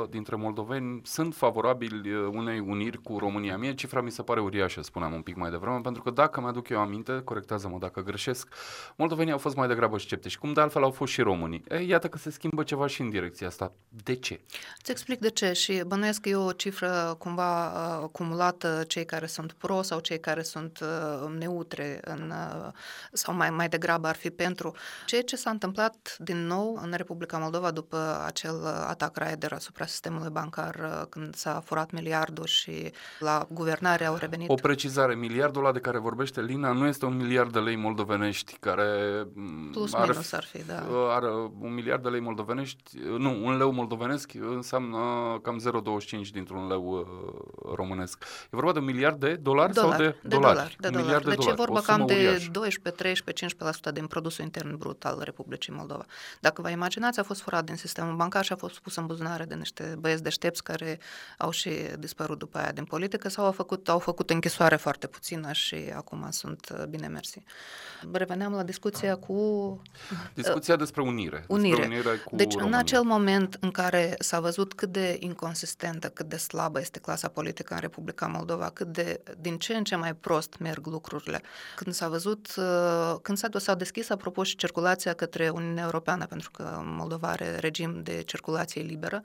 41% 0.06 0.10
dintre 0.10 0.36
moldoveni 0.36 1.00
sunt 1.04 1.34
favorabili 1.34 2.12
uh, 2.12 2.28
unei 2.32 2.58
uniri 2.58 3.02
cu 3.02 3.18
România. 3.18 3.56
Mie 3.56 3.74
cifra 3.74 4.00
mi 4.00 4.10
se 4.10 4.22
pare 4.22 4.40
uriașă, 4.40 4.82
spuneam 4.82 5.12
un 5.12 5.22
pic 5.22 5.36
mai 5.36 5.50
devreme, 5.50 5.80
pentru 5.80 6.02
că 6.02 6.10
dacă 6.10 6.40
mi-aduc 6.40 6.68
eu 6.68 6.80
aminte, 6.80 7.20
corectează-mă 7.24 7.78
dacă 7.78 8.00
greșesc, 8.00 8.48
moldovenii 8.96 9.32
au 9.32 9.38
fost 9.38 9.56
mai 9.56 9.68
degrabă 9.68 9.98
sceptici, 9.98 10.38
cum 10.38 10.52
de 10.52 10.60
altfel 10.60 10.82
au 10.82 10.90
fost 10.90 11.12
și 11.12 11.20
românii. 11.20 11.64
Ei, 11.68 11.88
iată 11.88 12.08
că 12.08 12.18
se 12.18 12.30
schimbă 12.30 12.62
ceva 12.62 12.86
și 12.86 13.00
în 13.00 13.10
direcția 13.10 13.46
asta. 13.46 13.72
De 13.88 14.14
ce? 14.14 14.40
Îți 14.80 14.90
explic 14.90 15.18
de 15.18 15.30
ce 15.30 15.52
și 15.52 15.82
bănuiesc 15.86 16.20
că 16.20 16.28
e 16.28 16.34
o 16.34 16.52
cifră 16.52 17.14
cumva 17.18 17.66
uh, 17.66 18.02
acumulată 18.02 18.84
cei 18.86 19.04
care 19.04 19.26
sunt 19.26 19.52
pro 19.52 19.82
sau 19.82 20.00
cei 20.00 20.20
care 20.20 20.42
sunt 20.42 20.78
uh, 20.82 21.34
neutre 21.38 22.00
în, 22.04 22.32
sau 23.12 23.34
mai, 23.34 23.50
mai 23.50 23.68
degrabă 23.68 24.06
ar 24.06 24.16
fi 24.16 24.30
pentru. 24.30 24.74
Ceea 25.06 25.22
ce 25.22 25.36
s-a 25.36 25.50
întâmplat 25.50 26.16
din 26.18 26.46
nou 26.46 26.78
în 26.82 26.92
Republica 26.96 27.38
Moldova 27.40 27.70
după 27.70 28.22
acel 28.26 28.66
atac 28.86 29.16
raider 29.16 29.52
asupra 29.52 29.86
sistemului 29.86 30.30
bancar 30.30 31.06
când 31.08 31.34
s-a 31.34 31.62
furat 31.64 31.90
miliardul 31.90 32.46
și 32.46 32.92
la 33.18 33.46
guvernare 33.50 34.04
au 34.04 34.14
revenit. 34.14 34.48
O 34.50 34.54
precizare, 34.54 35.14
miliardul 35.14 35.62
ăla 35.62 35.72
de 35.72 35.78
care 35.78 35.98
vorbește 35.98 36.40
Lina 36.42 36.72
nu 36.72 36.86
este 36.86 37.04
un 37.04 37.16
miliard 37.16 37.52
de 37.52 37.58
lei 37.58 37.76
moldovenești 37.76 38.56
care 38.60 39.26
Plus 39.72 39.94
are, 39.94 40.10
minus 40.10 40.32
ar 40.32 40.44
fi, 40.44 40.64
da. 40.64 40.86
Are 41.14 41.30
un 41.60 41.74
miliard 41.74 42.02
de 42.02 42.08
lei 42.08 42.20
moldovenești, 42.20 42.98
nu, 43.18 43.44
un 43.44 43.56
leu 43.56 43.70
moldovenesc 43.72 44.32
înseamnă 44.34 44.98
cam 45.42 45.62
0,25 46.22 46.28
dintr-un 46.32 46.68
leu 46.68 46.90
uh, 46.90 47.72
românesc. 47.74 48.24
E 48.24 48.48
vorba 48.50 48.72
de 48.72 48.78
un 48.78 48.84
miliard 48.84 49.20
de 49.20 49.34
dolari 49.34 49.72
Dolar, 49.72 49.96
sau 49.96 50.04
de, 50.04 50.16
de 50.22 50.28
dolari? 50.28 50.54
dolari? 50.54 50.76
De 50.78 50.88
dolari. 50.88 51.24
De 51.24 51.28
deci 51.28 51.36
dolari. 51.36 51.60
e 51.60 51.64
vorba 51.64 51.80
cam 51.80 52.06
de 52.06 52.48
12, 52.52 53.02
13, 53.02 53.46
15% 53.90 53.92
din 53.92 54.06
produsul 54.06 54.44
intern 54.44 54.76
brut 54.76 55.04
al 55.04 55.20
Republicii 55.22 55.72
Moldova. 55.72 56.04
Dacă 56.40 56.62
vă 56.62 56.70
imaginați, 56.70 57.18
a 57.18 57.22
fost 57.30 57.42
furat 57.42 57.64
din 57.64 57.76
sistemul 57.76 58.16
bancar 58.16 58.44
și 58.44 58.52
a 58.52 58.56
fost 58.56 58.78
pus 58.78 58.96
în 58.96 59.06
buzunare 59.06 59.44
de 59.44 59.54
niște 59.54 59.94
băieți 59.98 60.22
deștepți 60.22 60.62
care 60.62 60.98
au 61.38 61.50
și 61.50 61.70
dispărut 61.98 62.38
după 62.38 62.58
aia 62.58 62.72
din 62.72 62.84
politică 62.84 63.28
sau 63.28 63.44
au 63.44 63.52
făcut, 63.52 63.88
au 63.88 63.98
făcut 63.98 64.30
închisoare 64.30 64.76
foarte 64.76 65.06
puțină 65.06 65.52
și 65.52 65.76
acum 65.94 66.26
sunt 66.30 66.68
uh, 66.72 66.84
bine 66.84 67.06
mersi. 67.06 67.42
Reveneam 68.12 68.52
la 68.52 68.62
discuția 68.62 69.16
cu... 69.16 69.36
Discuția 70.34 70.76
despre 70.76 71.02
unire. 71.02 71.44
Unire. 71.48 71.76
Despre 71.76 71.94
unire 71.94 72.16
cu 72.16 72.36
deci 72.36 72.52
România. 72.52 72.76
în 72.76 72.82
acel 72.82 73.02
moment 73.02 73.56
în 73.60 73.70
care 73.70 74.14
s-a 74.18 74.40
văzut 74.40 74.74
cât 74.74 74.92
de 74.92 75.16
inconsistentă, 75.20 76.08
cât 76.08 76.28
de 76.28 76.36
slabă 76.36 76.80
este 76.80 76.98
clasa 76.98 77.28
politică 77.28 77.74
în 77.74 77.80
Republica 77.80 78.26
Moldova, 78.26 78.70
cât 78.70 78.86
de 78.86 79.20
din 79.38 79.58
ce 79.58 79.74
în 79.74 79.84
ce 79.84 79.96
mai 79.96 80.14
prost 80.14 80.56
merg 80.58 80.86
lucrurile, 80.86 81.42
când 81.76 81.94
s-a 81.94 82.08
văzut, 82.08 82.54
uh, 82.56 83.14
când 83.22 83.38
s-a, 83.38 83.48
s-a 83.56 83.74
deschis 83.74 84.10
apropo 84.10 84.42
și 84.42 84.56
circulația 84.56 85.12
către 85.12 85.48
Uniunea 85.48 85.84
Europeană, 85.84 86.26
pentru 86.26 86.50
că 86.50 86.82
Moldova 86.84 87.19
are 87.26 87.56
regim 87.58 88.02
de 88.02 88.22
circulație 88.22 88.82
liberă, 88.82 89.20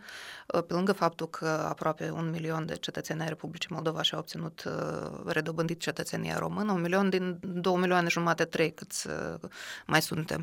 uh, 0.48 0.64
pe 0.68 0.74
lângă 0.74 0.92
faptul 0.92 1.30
că 1.30 1.46
aproape 1.46 2.10
un 2.10 2.30
milion 2.30 2.66
de 2.66 2.76
cetățeni 2.76 3.22
ai 3.22 3.28
Republicii 3.28 3.70
Moldova 3.72 4.02
și-au 4.02 4.20
obținut 4.20 4.64
uh, 4.66 5.22
redobândit 5.26 5.80
cetățenia 5.80 6.38
română, 6.38 6.72
un 6.72 6.82
milion 6.82 7.10
din 7.10 7.40
două 7.42 7.78
milioane 7.78 8.08
jumate, 8.08 8.46
trei 8.46 8.74
câți 8.74 9.08
uh, 9.08 9.50
mai 9.86 10.02
suntem. 10.02 10.42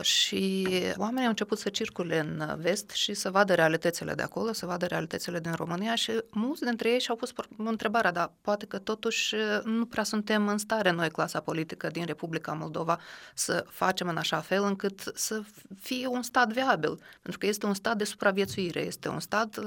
Și 0.00 0.68
oamenii 0.96 1.22
au 1.22 1.28
început 1.28 1.58
să 1.58 1.68
circule 1.68 2.18
în 2.18 2.56
vest 2.58 2.90
și 2.90 3.14
să 3.14 3.30
vadă 3.30 3.54
realitățile 3.54 4.14
de 4.14 4.22
acolo, 4.22 4.52
să 4.52 4.66
vadă 4.66 4.86
realitățile 4.86 5.40
din 5.40 5.52
România 5.52 5.94
și 5.94 6.12
mulți 6.30 6.62
dintre 6.62 6.90
ei 6.90 7.00
și-au 7.00 7.16
pus 7.16 7.32
întrebarea, 7.56 8.12
dar 8.12 8.32
poate 8.40 8.66
că 8.66 8.78
totuși 8.78 9.34
nu 9.64 9.86
prea 9.86 10.04
suntem 10.04 10.48
în 10.48 10.58
stare 10.58 10.90
noi, 10.90 11.10
clasa 11.10 11.40
politică 11.40 11.86
din 11.86 12.04
Republica 12.04 12.52
Moldova, 12.52 12.98
să 13.34 13.64
facem 13.68 14.08
în 14.08 14.16
așa 14.16 14.36
fel 14.36 14.64
încât 14.64 15.12
să 15.14 15.42
fie 15.80 16.06
un 16.06 16.22
stat 16.22 16.52
viabil. 16.52 16.91
Pentru 17.22 17.38
că 17.38 17.46
este 17.46 17.66
un 17.66 17.74
stat 17.74 17.96
de 17.96 18.04
supraviețuire, 18.04 18.80
este 18.80 19.08
un 19.08 19.20
stat 19.20 19.58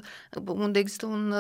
unde 0.45 0.79
există 0.79 1.05
un, 1.05 1.33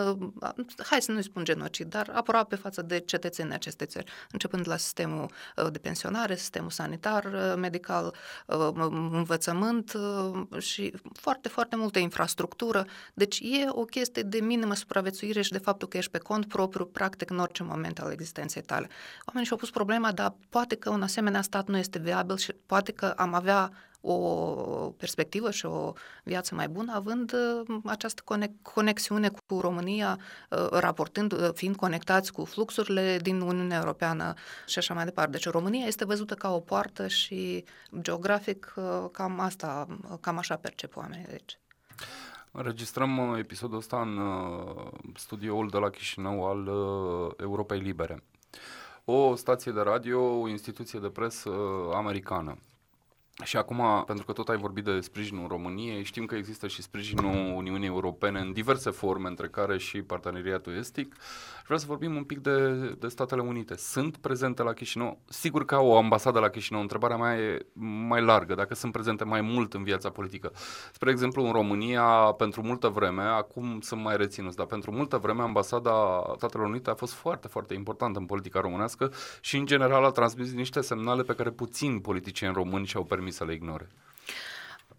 hai 0.77 1.01
să 1.01 1.11
nu 1.11 1.21
spun 1.21 1.43
genocid, 1.43 1.89
dar 1.89 2.11
aproape 2.13 2.55
față 2.55 2.81
de 2.81 2.99
cetățenii 2.99 3.53
acestei 3.53 3.87
țări, 3.87 4.11
începând 4.31 4.67
la 4.67 4.77
sistemul 4.77 5.31
uh, 5.55 5.67
de 5.71 5.77
pensionare, 5.77 6.35
sistemul 6.35 6.69
sanitar, 6.69 7.25
uh, 7.25 7.53
medical, 7.57 8.15
uh, 8.45 8.69
învățământ 9.11 9.93
și 10.57 10.93
foarte, 11.13 11.49
foarte 11.49 11.75
multă 11.75 11.99
infrastructură. 11.99 12.85
Deci 13.13 13.39
e 13.39 13.65
o 13.67 13.83
chestie 13.85 14.21
de 14.21 14.39
minimă 14.39 14.73
supraviețuire 14.73 15.41
și 15.41 15.51
de 15.51 15.57
faptul 15.57 15.87
că 15.87 15.97
ești 15.97 16.11
pe 16.11 16.17
cont 16.17 16.47
propriu, 16.47 16.85
practic, 16.85 17.29
în 17.29 17.39
orice 17.39 17.63
moment 17.63 17.99
al 17.99 18.11
existenței 18.11 18.61
tale. 18.61 18.89
Oamenii 19.25 19.47
și-au 19.47 19.59
pus 19.59 19.69
problema, 19.69 20.11
dar 20.11 20.35
poate 20.49 20.75
că 20.75 20.89
un 20.89 21.01
asemenea 21.01 21.41
stat 21.41 21.67
nu 21.67 21.77
este 21.77 21.99
viabil 21.99 22.37
și 22.37 22.53
poate 22.65 22.91
că 22.91 23.05
am 23.05 23.33
avea 23.33 23.71
o 24.05 24.93
perspectivă 24.97 25.51
și 25.51 25.65
o 25.65 25.93
viață 26.23 26.55
mai 26.55 26.67
bună, 26.67 26.93
având 26.95 27.33
uh, 27.33 27.77
această 27.85 28.23
conexiune 28.61 29.29
cu 29.29 29.59
România, 29.59 30.19
uh, 30.49 30.67
raportând, 30.71 31.31
uh, 31.31 31.49
fiind 31.53 31.75
conectați 31.75 32.31
cu 32.31 32.45
fluxurile 32.45 33.17
din 33.21 33.41
Uniunea 33.41 33.77
Europeană 33.77 34.33
și 34.65 34.77
așa 34.77 34.93
mai 34.93 35.05
departe. 35.05 35.31
Deci 35.31 35.49
România 35.49 35.85
este 35.85 36.05
văzută 36.05 36.33
ca 36.33 36.53
o 36.53 36.59
poartă 36.59 37.07
și 37.07 37.63
geografic 38.01 38.73
cam 39.11 39.39
asta, 39.39 39.87
cam 40.21 40.37
așa 40.37 40.55
percep 40.55 40.95
oamenii 40.95 41.25
de 41.25 41.31
aici. 41.31 41.59
Înregistrăm 42.51 43.35
episodul 43.39 43.77
ăsta 43.77 44.01
în 44.01 44.19
studioul 45.15 45.69
de 45.69 45.77
la 45.77 45.89
Chișinău 45.89 46.47
al 46.47 46.67
Europei 47.39 47.79
Libere. 47.79 48.23
O 49.05 49.35
stație 49.35 49.71
de 49.71 49.81
radio, 49.81 50.39
o 50.39 50.47
instituție 50.47 50.99
de 50.99 51.07
presă 51.09 51.49
americană. 51.93 52.57
Și 53.43 53.57
acum, 53.57 54.03
pentru 54.05 54.25
că 54.25 54.31
tot 54.31 54.49
ai 54.49 54.57
vorbit 54.57 54.83
de 54.83 54.99
sprijinul 54.99 55.47
României, 55.47 56.03
știm 56.03 56.25
că 56.25 56.35
există 56.35 56.67
și 56.67 56.81
sprijinul 56.81 57.55
Uniunii 57.55 57.87
Europene 57.87 58.39
în 58.39 58.53
diverse 58.53 58.89
forme, 58.89 59.27
între 59.27 59.47
care 59.47 59.77
și 59.77 60.01
parteneriatul 60.01 60.77
estic. 60.77 61.15
Vreau 61.63 61.79
să 61.79 61.85
vorbim 61.87 62.15
un 62.15 62.23
pic 62.23 62.39
de, 62.39 62.69
de 62.99 63.07
Statele 63.07 63.41
Unite. 63.41 63.75
Sunt 63.75 64.17
prezente 64.17 64.63
la 64.63 64.73
Chișinău? 64.73 65.19
Sigur 65.25 65.65
că 65.65 65.75
au 65.75 65.87
o 65.87 65.97
ambasadă 65.97 66.39
la 66.39 66.49
Chișinău. 66.49 66.81
Întrebarea 66.81 67.17
mea 67.17 67.37
e 67.37 67.65
mai 68.07 68.21
largă, 68.21 68.55
dacă 68.55 68.75
sunt 68.75 68.91
prezente 68.91 69.23
mai 69.23 69.41
mult 69.41 69.73
în 69.73 69.83
viața 69.83 70.09
politică. 70.09 70.51
Spre 70.93 71.11
exemplu, 71.11 71.45
în 71.45 71.51
România, 71.51 72.03
pentru 72.37 72.61
multă 72.61 72.87
vreme, 72.87 73.21
acum 73.21 73.79
sunt 73.81 74.01
mai 74.01 74.17
reținuți, 74.17 74.55
dar 74.55 74.65
pentru 74.65 74.91
multă 74.91 75.17
vreme 75.17 75.41
ambasada 75.41 76.23
Statelor 76.37 76.67
Unite 76.67 76.89
a 76.89 76.95
fost 76.95 77.13
foarte, 77.13 77.47
foarte 77.47 77.73
importantă 77.73 78.19
în 78.19 78.25
politica 78.25 78.59
românească 78.59 79.11
și, 79.41 79.57
în 79.57 79.65
general, 79.65 80.03
a 80.03 80.09
transmis 80.09 80.53
niște 80.53 80.81
semnale 80.81 81.23
pe 81.23 81.33
care 81.33 81.49
puțini 81.49 82.01
politicieni 82.01 82.53
români 82.53 82.85
și-au 82.85 83.03
permis 83.03 83.23
să 83.31 83.45
le 83.45 83.53
ignore. 83.53 83.87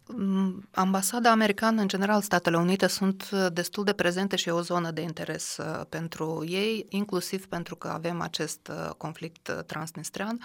Mm, 0.09 0.69
ambasada 0.71 1.31
americană, 1.31 1.81
în 1.81 1.89
general, 1.89 2.23
Statele 2.23 2.57
Unite 2.57 2.87
sunt 2.87 3.29
uh, 3.33 3.47
destul 3.53 3.85
de 3.85 3.93
prezente 3.93 4.37
și 4.37 4.49
e 4.49 4.53
o 4.53 4.61
zonă 4.61 4.91
de 4.91 5.01
interes 5.01 5.57
uh, 5.57 5.81
pentru 5.89 6.45
ei, 6.49 6.87
inclusiv 6.89 7.47
pentru 7.47 7.77
că 7.77 7.89
avem 7.89 8.21
acest 8.21 8.69
uh, 8.71 8.91
conflict 8.97 9.65
transnistrian. 9.67 10.41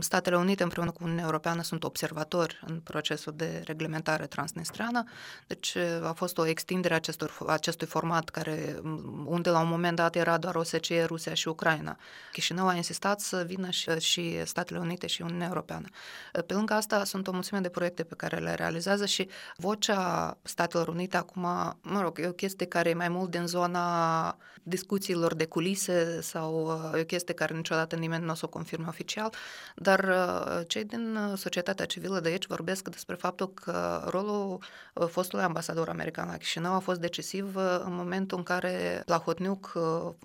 Statele 0.00 0.36
Unite 0.36 0.62
împreună 0.62 0.90
cu 0.90 1.02
Uniunea 1.02 1.24
Europeană 1.24 1.62
sunt 1.62 1.84
observatori 1.84 2.60
în 2.66 2.80
procesul 2.80 3.32
de 3.36 3.62
reglementare 3.64 4.26
transnistriană, 4.26 5.04
deci 5.46 5.76
a 6.02 6.12
fost 6.12 6.38
o 6.38 6.46
extindere 6.46 6.94
acestor, 6.94 7.36
acestui 7.46 7.86
format 7.86 8.28
care, 8.28 8.78
mm, 8.82 9.24
unde 9.26 9.50
la 9.50 9.60
un 9.60 9.68
moment 9.68 9.96
dat 9.96 10.16
era 10.16 10.38
doar 10.38 10.54
OSCE, 10.54 11.04
Rusia 11.04 11.34
și 11.34 11.48
Ucraina. 11.48 11.96
Chișinău 12.32 12.66
a 12.66 12.74
insistat 12.74 13.20
să 13.20 13.44
vină 13.46 13.70
și, 13.70 13.90
și 13.98 14.46
Statele 14.46 14.78
Unite 14.78 15.06
și 15.06 15.22
Uniunea 15.22 15.46
Europeană. 15.46 15.86
Pe 16.46 16.54
lângă 16.54 16.74
asta 16.74 17.04
sunt 17.04 17.26
o 17.26 17.32
mulțime 17.32 17.60
de 17.60 17.68
proiecte 17.68 18.02
pe 18.04 18.14
care 18.14 18.36
le 18.36 18.54
realizăm 18.54 18.72
realizează 18.74 19.06
și 19.06 19.28
vocea 19.56 20.36
Statelor 20.42 20.88
Unite 20.88 21.16
acum, 21.16 21.42
mă 21.82 22.00
rog, 22.00 22.18
e 22.18 22.28
o 22.28 22.32
chestie 22.32 22.66
care 22.66 22.88
e 22.88 22.94
mai 22.94 23.08
mult 23.08 23.30
din 23.30 23.46
zona 23.46 24.36
discuțiilor 24.66 25.34
de 25.34 25.44
culise 25.44 26.20
sau 26.20 26.66
uh, 26.66 26.98
e 26.98 27.00
o 27.00 27.04
chestie 27.04 27.34
care 27.34 27.54
niciodată 27.54 27.96
nimeni 27.96 28.24
nu 28.24 28.30
o 28.30 28.34
să 28.34 28.44
o 28.44 28.48
confirme 28.48 28.86
oficial, 28.88 29.32
dar 29.74 30.04
uh, 30.04 30.66
cei 30.66 30.84
din 30.84 31.16
uh, 31.16 31.38
societatea 31.38 31.86
civilă 31.86 32.20
de 32.20 32.28
aici 32.28 32.46
vorbesc 32.46 32.88
despre 32.88 33.14
faptul 33.14 33.52
că 33.54 34.06
rolul 34.10 34.58
fostului 35.08 35.44
ambasador 35.44 35.88
american 35.88 36.28
la 36.28 36.36
Chișinău 36.36 36.74
a 36.74 36.78
fost 36.78 37.00
decisiv 37.00 37.56
în 37.84 37.94
momentul 37.94 38.38
în 38.38 38.44
care 38.44 39.02
Plahotniuc, 39.04 39.72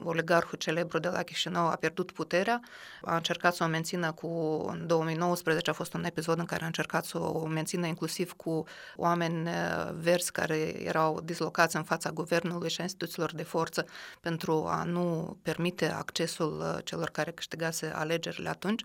oligarhul 0.04 0.58
celebru 0.58 1.00
de 1.00 1.08
la 1.08 1.24
Chișinău, 1.24 1.68
a 1.68 1.76
pierdut 1.76 2.12
puterea, 2.12 2.62
a 3.02 3.16
încercat 3.16 3.56
să 3.56 3.64
o 3.64 3.68
mențină 3.68 4.12
cu, 4.12 4.28
în 4.72 4.88
2019 4.88 5.70
a 5.70 5.74
fost 5.74 5.94
un 5.94 6.04
episod 6.04 6.40
în 6.40 6.46
care 6.46 6.64
a 6.64 6.66
încercat 6.66 7.06
să 7.06 7.20
o 7.20 7.46
mențină 7.46 7.86
inclusiv 7.86 8.34
cu 8.44 8.64
oameni 8.96 9.50
verzi 9.94 10.32
care 10.32 10.84
erau 10.86 11.22
dislocați 11.24 11.76
în 11.76 11.84
fața 11.84 12.10
guvernului 12.10 12.70
și 12.70 12.80
a 12.80 12.84
instituțiilor 12.84 13.34
de 13.34 13.44
forță 13.44 13.86
pentru 14.22 14.66
a 14.68 14.84
nu 14.84 15.38
permite 15.42 15.92
accesul 15.92 16.60
uh, 16.60 16.84
celor 16.84 17.10
care 17.10 17.32
câștigase 17.32 17.92
alegerile 17.96 18.50
atunci. 18.50 18.84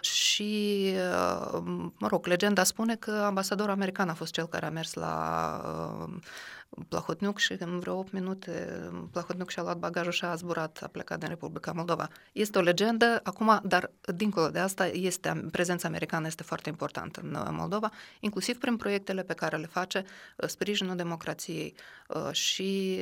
Și, 0.00 0.92
uh, 0.94 1.62
mă 1.98 2.08
rog, 2.08 2.26
legenda 2.26 2.64
spune 2.64 2.96
că 2.96 3.10
ambasadorul 3.10 3.72
american 3.72 4.08
a 4.08 4.14
fost 4.14 4.32
cel 4.32 4.46
care 4.46 4.66
a 4.66 4.70
mers 4.70 4.92
la 4.92 6.06
uh, 6.08 6.14
Plahotniuc 6.88 7.38
și 7.38 7.56
în 7.58 7.78
vreo 7.78 7.98
8 7.98 8.12
minute 8.12 8.82
Plahotniuc 9.10 9.50
și-a 9.50 9.62
luat 9.62 9.76
bagajul 9.76 10.12
și 10.12 10.24
a 10.24 10.34
zburat, 10.34 10.80
a 10.82 10.86
plecat 10.86 11.18
din 11.18 11.28
Republica 11.28 11.72
Moldova. 11.72 12.08
Este 12.32 12.58
o 12.58 12.60
legendă 12.60 13.20
acum, 13.22 13.60
dar 13.62 13.90
dincolo 14.14 14.48
de 14.48 14.58
asta, 14.58 14.86
este, 14.86 15.46
prezența 15.50 15.88
americană 15.88 16.26
este 16.26 16.42
foarte 16.42 16.68
importantă 16.68 17.20
în 17.22 17.34
uh, 17.34 17.46
Moldova, 17.50 17.90
inclusiv 18.20 18.58
prin 18.58 18.76
proiectele 18.76 19.22
pe 19.22 19.34
care 19.34 19.56
le 19.56 19.66
face, 19.66 20.04
uh, 20.36 20.48
sprijinul 20.48 20.96
democrației 20.96 21.74
uh, 22.08 22.32
și 22.32 22.98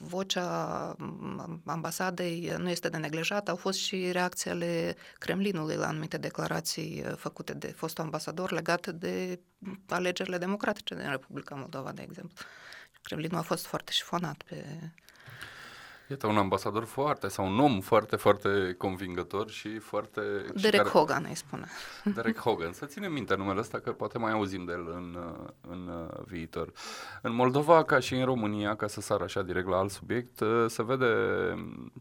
vocea 0.00 0.94
mm, 0.98 1.62
ambasadei 1.66 2.52
nu 2.58 2.70
este 2.70 2.88
de 2.88 2.96
neglijat. 2.96 3.48
Au 3.48 3.56
fost 3.56 3.78
și 3.78 4.12
reacții 4.12 4.50
ale 4.50 4.96
Kremlinului 5.18 5.76
la 5.76 5.86
anumite 5.86 6.16
declarații 6.16 7.04
făcute 7.16 7.52
de 7.52 7.66
fostul 7.66 8.04
ambasador 8.04 8.52
legate 8.52 8.92
de 8.92 9.40
alegerile 9.88 10.38
democratice 10.38 10.94
din 10.94 11.10
Republica 11.10 11.54
Moldova, 11.54 11.92
de 11.92 12.02
exemplu. 12.02 12.44
Kremlinul 13.08 13.38
a 13.38 13.42
fost 13.42 13.66
foarte 13.66 13.92
șifonat 13.92 14.42
pe 14.42 14.64
Iată, 16.10 16.26
un 16.26 16.36
ambasador 16.36 16.84
foarte, 16.84 17.28
sau 17.28 17.46
un 17.46 17.58
om 17.58 17.80
foarte, 17.80 18.16
foarte 18.16 18.74
convingător 18.78 19.50
și 19.50 19.78
foarte... 19.78 20.20
Derek 20.54 20.80
care... 20.80 20.88
Hogan, 20.88 21.26
îi 21.28 21.36
spune. 21.36 21.66
Derek 22.14 22.38
Hogan. 22.38 22.72
Să 22.72 22.86
ținem 22.86 23.12
minte 23.12 23.34
numele 23.34 23.58
ăsta, 23.58 23.78
că 23.78 23.92
poate 23.92 24.18
mai 24.18 24.32
auzim 24.32 24.64
de 24.64 24.72
el 24.72 24.88
în, 24.94 25.18
în 25.68 26.10
viitor. 26.26 26.72
În 27.22 27.34
Moldova, 27.34 27.84
ca 27.84 27.98
și 27.98 28.14
în 28.14 28.24
România, 28.24 28.76
ca 28.76 28.86
să 28.86 29.00
sar 29.00 29.20
așa 29.20 29.42
direct 29.42 29.68
la 29.68 29.76
alt 29.76 29.90
subiect, 29.90 30.42
se 30.66 30.82
vede, 30.82 31.14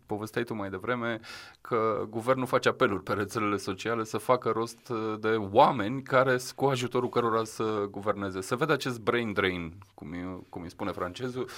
povesteai 0.06 0.44
tu 0.44 0.54
mai 0.54 0.70
devreme, 0.70 1.20
că 1.62 2.06
guvernul 2.10 2.46
face 2.46 2.70
apeluri 2.70 3.04
pe 3.04 3.14
rețelele 3.14 3.58
sociale 3.58 4.04
să 4.04 4.18
facă 4.18 4.50
rost 4.50 4.90
de 5.20 5.36
oameni 5.52 6.02
care, 6.02 6.38
cu 6.56 6.66
ajutorul 6.66 7.10
cărora 7.10 7.44
să 7.44 7.88
guverneze. 7.92 8.42
Se 8.42 8.56
vede 8.56 8.74
acest 8.74 9.00
brain 9.00 9.34
drain, 9.34 9.74
cum, 9.94 10.12
îi, 10.12 10.46
cum 10.50 10.62
îi 10.62 10.70
spune 10.70 10.92
francezul, 10.92 11.50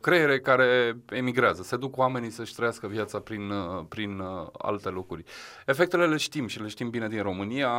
creiere 0.00 0.40
care 0.40 0.96
emigrează, 1.08 1.62
se 1.62 1.76
duc 1.76 1.96
oamenii 1.98 2.30
să-și 2.30 2.54
trăiască 2.54 2.86
viața 2.86 3.20
prin, 3.20 3.50
uh, 3.50 3.84
prin 3.88 4.18
uh, 4.18 4.46
alte 4.58 4.88
locuri. 4.88 5.24
Efectele 5.66 6.06
le 6.06 6.16
știm 6.16 6.46
și 6.46 6.60
le 6.60 6.68
știm 6.68 6.90
bine 6.90 7.08
din 7.08 7.22
România, 7.22 7.70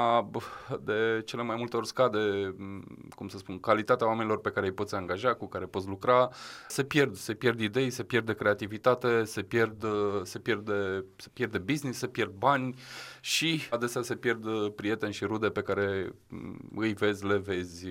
de 0.84 1.22
cele 1.26 1.44
mai 1.44 1.56
multe 1.56 1.78
ori 1.78 1.88
scade, 1.88 2.54
mm, 2.58 2.84
cum 3.16 3.28
să 3.28 3.38
spun, 3.38 3.60
calitatea 3.60 4.08
oamenilor 4.08 4.42
pe 4.42 4.50
care 4.50 4.66
îi 4.66 4.72
poți 4.72 4.96
angaja, 4.96 5.34
cu 5.34 5.48
care 5.48 5.66
poți 5.66 5.88
lucra, 5.88 6.30
se 6.68 6.84
pierd, 6.84 7.16
se 7.16 7.34
pierd 7.34 7.60
idei, 7.60 7.90
se 7.90 8.04
pierde 8.04 8.34
creativitate, 8.34 9.24
se 9.24 9.42
pierd, 9.42 9.84
uh, 9.84 10.22
se 10.24 10.40
pierde, 10.40 11.06
se 11.16 11.30
pierde 11.34 11.58
business, 11.58 12.00
se 12.00 12.08
pierd 12.08 12.32
bani 12.32 12.76
și 13.20 13.62
adesea 13.70 14.02
se 14.02 14.16
pierd 14.16 14.70
prieteni 14.70 15.14
și 15.14 15.26
rude 15.26 15.50
pe 15.50 15.62
care 15.62 16.14
mm, 16.28 16.70
îi 16.76 16.94
vezi, 16.94 17.26
le 17.26 17.38
vezi 17.38 17.88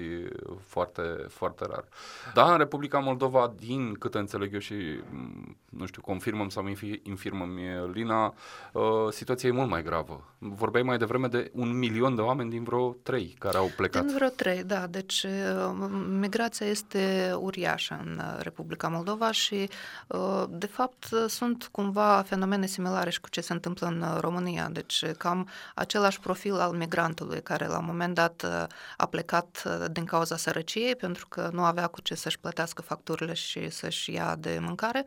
foarte, 0.61 1.03
foarte 1.29 1.67
rar. 1.67 1.85
Da, 2.35 2.53
în 2.53 2.59
Republica 2.59 2.99
Moldova, 2.99 3.53
din 3.57 3.95
câte 3.95 4.19
înțeleg 4.19 4.53
eu 4.53 4.59
și, 4.59 4.75
mm, 5.11 5.57
nu 5.69 5.87
știu, 5.87 6.03
confirmăm 6.18 6.48
sau 6.48 6.66
infirmăm 7.02 7.59
Lina, 7.92 8.35
uh, 8.72 8.83
situația 9.11 9.48
e 9.48 9.52
mult 9.52 9.68
mai 9.68 9.83
gravă. 9.83 10.24
Vorbeai 10.38 10.83
mai 10.83 10.98
devreme 10.98 11.26
de 11.26 11.50
un 11.54 11.78
milion 11.78 12.14
de 12.14 12.20
oameni 12.20 12.50
din 12.50 12.62
vreo 12.62 12.96
trei 13.02 13.37
care 13.38 13.57
au 13.57 13.70
plecat. 13.76 14.04
Din 14.04 14.14
vreo 14.14 14.28
trei, 14.28 14.64
da. 14.64 14.87
Deci 14.87 15.22
uh, 15.22 15.88
migrația 16.09 16.66
este 16.66 17.33
uriașă 17.40 18.00
în 18.04 18.20
Republica 18.38 18.88
Moldova 18.88 19.31
și, 19.31 19.68
uh, 20.07 20.44
de 20.48 20.66
fapt, 20.66 21.09
sunt 21.26 21.68
cumva 21.72 22.24
fenomene 22.26 22.66
similare 22.66 23.11
și 23.11 23.20
cu 23.20 23.28
ce 23.28 23.40
se 23.40 23.52
întâmplă 23.52 23.87
în 23.87 24.04
România. 24.20 24.68
Deci 24.72 25.04
cam 25.18 25.48
același 25.74 26.20
profil 26.20 26.54
al 26.54 26.72
migrantului 26.72 27.42
care 27.42 27.66
la 27.66 27.78
un 27.78 27.85
moment 27.87 28.14
dat 28.14 28.66
a 28.96 29.07
plecat 29.07 29.78
din 29.92 30.04
cauza 30.04 30.37
sărăciei 30.37 30.96
pentru 30.96 31.26
că 31.28 31.50
nu 31.52 31.64
avea 31.64 31.87
cu 31.87 32.00
ce 32.00 32.14
să-și 32.14 32.38
plătească 32.38 32.83
facturile 32.83 33.33
și 33.33 33.70
să-și 33.70 34.12
ia 34.12 34.37
de 34.38 34.59
mâncare 34.61 35.07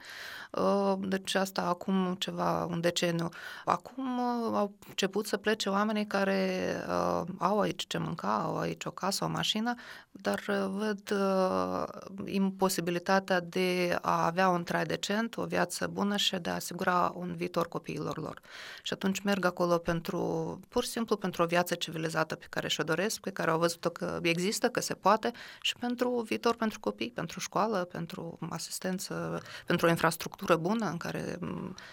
deci 1.08 1.36
asta 1.36 1.62
acum 1.62 2.16
ceva, 2.20 2.66
un 2.66 2.82
deceniu. 2.82 3.30
Acum 3.66 4.18
uh, 4.18 4.58
au 4.58 4.74
început 4.88 5.28
să 5.28 5.38
plece 5.38 5.70
oamenii 5.70 6.08
care 6.08 6.76
uh, 6.88 7.22
au 7.38 7.60
aici 7.60 7.88
ce 7.88 7.98
mânca, 7.98 8.42
au 8.44 8.58
aici 8.58 8.86
o 8.86 8.92
casă, 8.92 9.24
o 9.24 9.28
mașină, 9.28 9.74
dar 10.12 10.44
uh, 10.48 10.66
văd 10.70 11.12
uh, 11.12 11.84
imposibilitatea 12.26 13.40
de 13.40 13.98
a 14.02 14.26
avea 14.26 14.50
un 14.50 14.64
trai 14.64 14.84
decent, 14.84 15.38
o 15.38 15.46
viață 15.46 15.88
bună 15.88 16.16
și 16.18 16.36
de 16.36 16.50
a 16.50 16.54
asigura 16.54 17.14
un 17.16 17.36
viitor 17.36 17.68
copiilor 17.68 18.18
lor. 18.18 18.42
Și 18.84 18.94
atunci 18.94 19.20
merg 19.20 19.46
acolo 19.46 19.78
pentru, 19.78 20.60
pur 20.70 20.84
și 20.84 20.90
simplu 20.90 21.16
pentru 21.16 21.44
o 21.44 21.46
viață 21.46 21.76
civilizată 21.76 22.36
pe 22.36 22.46
care 22.50 22.68
și-o 22.68 22.84
doresc, 22.84 23.20
pe 23.20 23.30
care 23.30 23.52
au 23.52 23.60
văzut-o 23.60 23.90
că 23.90 24.20
există, 24.22 24.70
că 24.70 24.80
se 24.80 24.94
poate 24.94 25.32
și 25.62 25.76
pentru 25.76 26.22
viitor 26.22 26.56
pentru 26.56 26.80
copii, 26.80 27.12
pentru 27.12 27.40
școală, 27.40 27.84
pentru 27.84 28.38
asistență, 28.50 29.42
pentru 29.66 29.86
o 29.86 29.90
infrastructură 29.90 30.56
bună 30.56 30.91
în 30.92 30.98
care, 30.98 31.40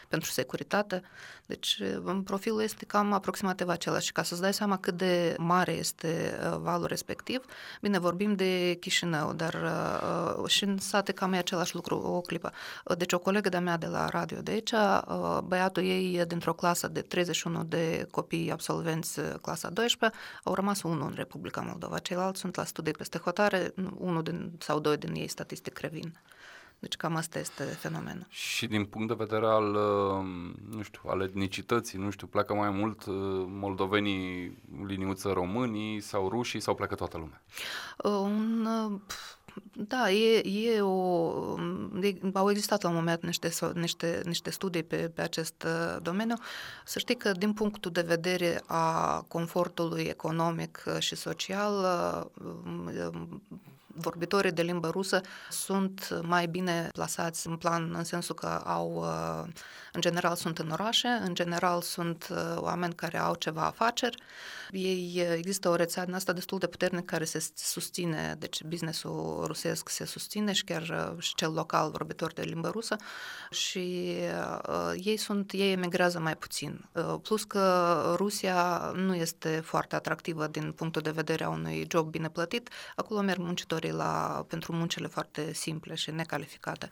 pentru 0.09 0.31
securitate. 0.31 1.03
Deci 1.47 1.83
profilul 2.25 2.63
este 2.63 2.85
cam 2.85 3.13
aproximativ 3.13 3.69
același 3.69 4.07
și 4.07 4.13
ca 4.13 4.23
să-ți 4.23 4.41
dai 4.41 4.55
seama 4.55 4.79
cât 4.79 4.97
de 4.97 5.35
mare 5.39 5.73
este 5.73 6.39
uh, 6.43 6.59
valul 6.59 6.87
respectiv, 6.87 7.45
bine, 7.81 7.99
vorbim 7.99 8.35
de 8.35 8.77
Chișinău, 8.81 9.33
dar 9.33 9.55
uh, 9.55 10.49
și 10.49 10.65
în 10.65 10.79
sate 10.79 11.13
cam 11.13 11.33
e 11.33 11.39
același 11.39 11.75
lucru, 11.75 11.97
o 11.97 12.21
clipă. 12.21 12.53
Uh, 12.85 12.97
deci 12.97 13.13
o 13.13 13.19
colegă 13.19 13.49
de-a 13.49 13.61
mea 13.61 13.77
de 13.77 13.87
la 13.87 14.09
radio 14.09 14.41
de 14.41 14.51
aici, 14.51 14.73
uh, 14.73 15.39
băiatul 15.45 15.83
ei 15.83 16.15
e 16.15 16.25
dintr-o 16.25 16.53
clasă 16.53 16.89
de 16.89 17.01
31 17.01 17.65
de 17.65 18.07
copii 18.11 18.51
absolvenți 18.51 19.19
uh, 19.19 19.35
clasa 19.43 19.71
12, 19.71 20.19
au 20.45 20.55
rămas 20.55 20.83
unul 20.83 21.09
în 21.09 21.15
Republica 21.15 21.61
Moldova, 21.61 21.99
ceilalți 21.99 22.41
sunt 22.41 22.57
la 22.57 22.65
studii 22.65 22.93
peste 22.93 23.19
hotare, 23.19 23.75
unul 23.97 24.23
din, 24.23 24.53
sau 24.59 24.81
doi 24.81 24.97
din 24.97 25.15
ei 25.15 25.29
statistic 25.29 25.79
revin. 25.79 26.19
Deci 26.79 26.97
cam 26.97 27.17
asta 27.17 27.39
este 27.39 27.63
fenomenul. 27.63 28.27
Și 28.29 28.67
din 28.67 28.85
punct 28.85 29.09
de 29.09 29.15
vedere 29.19 29.47
al, 29.47 29.75
uh, 29.75 30.25
nu 30.71 30.83
știu, 30.83 31.01
al 31.07 31.21
etnicității, 31.21 31.99
nu 31.99 32.11
știu, 32.11 32.27
pleacă 32.27 32.55
mai 32.55 32.71
mult 32.71 33.05
uh, 33.05 33.15
moldovenii, 33.47 34.59
liniuță 34.87 35.29
românii 35.33 36.01
sau 36.01 36.29
rușii 36.29 36.61
sau 36.61 36.75
pleacă 36.75 36.95
toată 36.95 37.19
lumea? 37.19 37.43
Uh, 37.97 38.11
un, 38.11 38.69
da, 39.73 40.11
e, 40.11 40.39
e 40.39 40.81
o, 40.81 41.29
au 42.33 42.51
existat 42.51 42.83
la 42.83 42.89
un 42.89 42.95
moment 42.95 43.23
niște, 43.23 43.51
niște, 43.75 44.23
niște 44.25 44.51
studii 44.51 44.83
pe, 44.83 44.97
pe 45.15 45.21
acest 45.21 45.67
domeniu. 46.03 46.37
Să 46.85 46.99
știi 46.99 47.17
că 47.17 47.33
din 47.33 47.53
punctul 47.53 47.91
de 47.91 48.01
vedere 48.01 48.63
a 48.67 49.21
confortului 49.29 50.03
economic 50.03 50.83
și 50.99 51.15
social, 51.17 51.73
vorbitorii 54.01 54.53
de 54.53 54.63
limbă 54.63 54.89
rusă 54.89 55.21
sunt 55.49 56.21
mai 56.23 56.47
bine 56.47 56.89
plasați 56.93 57.47
în 57.47 57.57
plan 57.57 57.95
în 57.95 58.05
sensul 58.05 58.35
că 58.35 58.63
au, 58.65 58.95
uh, 58.97 59.53
în 59.93 60.01
general 60.01 60.35
sunt 60.35 60.59
în 60.59 60.71
orașe, 60.71 61.09
în 61.09 61.35
general 61.35 61.83
sunt 61.83 62.29
uh, 62.31 62.57
oameni 62.57 62.95
care 62.95 63.19
au 63.19 63.35
ceva 63.35 63.65
afaceri, 63.65 64.23
ei, 64.71 65.13
uh, 65.17 65.35
există 65.37 65.69
o 65.69 65.75
rețea 65.75 66.05
din 66.05 66.15
asta 66.15 66.33
destul 66.33 66.59
de 66.59 66.67
puternică 66.67 67.05
care 67.05 67.25
se 67.25 67.47
susține, 67.55 68.37
deci 68.39 68.63
businessul 68.65 69.45
rusesc 69.47 69.89
se 69.89 70.05
susține 70.05 70.53
și 70.53 70.65
chiar 70.65 71.15
și 71.19 71.35
cel 71.35 71.53
local 71.53 71.91
vorbitor 71.91 72.33
de 72.33 72.43
limbă 72.43 72.69
rusă 72.69 72.97
și 73.51 74.17
uh, 74.69 74.93
ei 74.97 75.17
sunt, 75.17 75.53
ei 75.53 75.73
emigrează 75.73 76.19
mai 76.21 76.37
puțin. 76.37 76.89
Uh, 76.93 77.15
plus 77.23 77.45
că 77.45 78.15
Rusia 78.17 78.93
nu 78.95 79.15
este 79.15 79.61
foarte 79.65 79.95
atractivă 79.95 80.47
din 80.47 80.73
punctul 80.73 81.03
de 81.03 81.11
vedere 81.11 81.45
a 81.45 81.49
unui 81.49 81.87
job 81.91 82.11
bine 82.11 82.29
plătit, 82.29 82.71
acolo 82.97 83.21
merg 83.21 83.41
muncitorii 83.41 83.88
la, 83.91 84.45
pentru 84.49 84.73
muncile 84.73 85.07
foarte 85.07 85.53
simple 85.53 85.95
și 85.95 86.11
necalificate. 86.11 86.89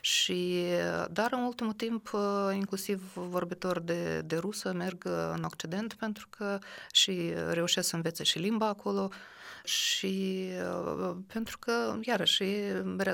Și, 0.00 0.64
dar 1.10 1.32
în 1.32 1.40
ultimul 1.40 1.72
timp, 1.72 2.10
inclusiv 2.52 3.12
vorbitori 3.14 3.84
de, 3.84 4.20
de 4.20 4.36
rusă 4.36 4.72
merg 4.72 5.04
în 5.32 5.44
Occident 5.44 5.92
pentru 5.92 6.26
că 6.30 6.58
și 6.92 7.32
reușesc 7.50 7.88
să 7.88 7.96
învețe 7.96 8.22
și 8.24 8.38
limba 8.38 8.66
acolo, 8.66 9.10
și 9.64 10.48
uh, 11.00 11.16
pentru 11.26 11.58
că, 11.58 11.98
iarăși, 12.00 12.44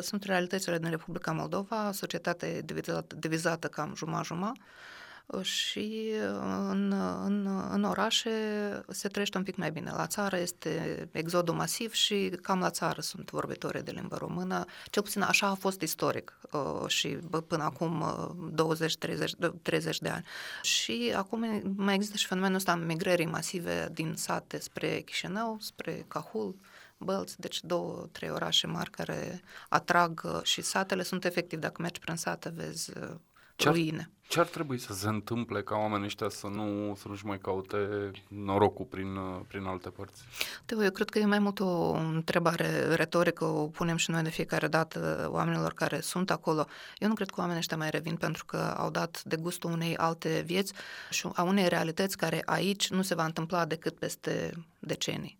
sunt 0.01 0.23
realitățile 0.25 0.79
din 0.79 0.91
Republica 0.91 1.33
Moldova, 1.33 1.93
societatea 1.93 2.49
e 2.49 2.61
divizată, 2.61 3.15
divizată 3.19 3.69
cam 3.69 3.95
jumătate-jumătate, 3.97 4.61
și 5.41 6.13
în, 6.71 6.93
în, 7.25 7.47
în 7.71 7.85
orașe 7.85 8.31
se 8.89 9.09
trăiește 9.09 9.39
un 9.39 9.45
pic 9.45 9.57
mai 9.57 9.71
bine. 9.71 9.91
La 9.91 10.07
țară 10.07 10.39
este 10.39 11.09
exodul 11.13 11.55
masiv 11.55 11.93
și 11.93 12.33
cam 12.43 12.59
la 12.59 12.71
țară 12.71 13.01
sunt 13.01 13.31
vorbitorii 13.31 13.83
de 13.83 13.91
limbă 13.91 14.17
română. 14.17 14.65
Cel 14.91 15.03
puțin 15.03 15.23
așa 15.23 15.47
a 15.47 15.55
fost 15.55 15.81
istoric 15.81 16.39
uh, 16.51 16.89
și 16.89 17.09
până 17.47 17.63
acum 17.65 18.05
20-30 18.53 19.19
uh, 19.41 19.53
30 19.63 19.99
de 19.99 20.09
ani. 20.09 20.25
Și 20.63 21.13
acum 21.17 21.63
mai 21.77 21.95
există 21.95 22.17
și 22.17 22.27
fenomenul 22.27 22.57
ăsta 22.57 22.75
migrării 22.75 23.27
masive 23.27 23.89
din 23.93 24.15
sate 24.17 24.59
spre 24.59 25.01
Chișinău, 25.01 25.57
spre 25.61 26.05
Cahul, 26.09 26.57
Bălți, 26.99 27.41
deci 27.41 27.63
două, 27.63 28.09
trei 28.13 28.31
orașe 28.31 28.67
mari 28.67 28.91
care 28.91 29.43
atrag 29.69 30.23
uh, 30.25 30.43
și 30.43 30.63
satele 30.63 31.03
sunt 31.03 31.25
efectiv, 31.25 31.59
dacă 31.59 31.83
mergi 31.83 32.01
prin 32.01 32.17
sate, 32.17 32.53
vezi 32.55 32.93
ce 33.57 33.69
ruine. 33.69 34.11
Ce 34.37 34.43
ar 34.43 34.49
trebui 34.49 34.79
să 34.79 34.93
se 34.93 35.09
întâmple 35.09 35.63
ca 35.63 35.77
oamenii 35.77 36.07
ăștia 36.07 36.29
să 36.29 36.47
nu 36.47 36.95
să 36.95 37.09
nu-și 37.09 37.27
mai 37.27 37.39
caute 37.39 38.11
norocul 38.29 38.85
prin, 38.85 39.19
prin 39.49 39.65
alte 39.65 39.89
părți? 39.89 40.23
Teo, 40.65 40.83
eu 40.83 40.91
cred 40.91 41.09
că 41.09 41.19
e 41.19 41.25
mai 41.25 41.39
mult 41.39 41.61
o 41.61 41.91
întrebare 41.93 42.95
retorică, 42.95 43.45
o 43.45 43.67
punem 43.67 43.97
și 43.97 44.11
noi 44.11 44.23
de 44.23 44.31
fiecare 44.31 44.69
dată 44.69 45.29
oamenilor 45.31 45.73
care 45.73 46.01
sunt 46.01 46.31
acolo. 46.31 46.67
Eu 46.99 47.09
nu 47.09 47.15
cred 47.15 47.31
că 47.31 47.35
oamenii 47.41 47.61
ăștia 47.61 47.77
mai 47.77 47.91
revin 47.91 48.17
pentru 48.17 48.45
că 48.45 48.57
au 48.57 48.91
dat 48.91 49.23
de 49.25 49.37
gustul 49.37 49.71
unei 49.71 49.97
alte 49.97 50.43
vieți 50.47 50.73
și 51.11 51.29
a 51.35 51.43
unei 51.43 51.69
realități 51.69 52.17
care 52.17 52.43
aici 52.45 52.91
nu 52.91 53.03
se 53.03 53.15
va 53.15 53.25
întâmpla 53.25 53.65
decât 53.65 53.99
peste 53.99 54.53
decenii. 54.79 55.39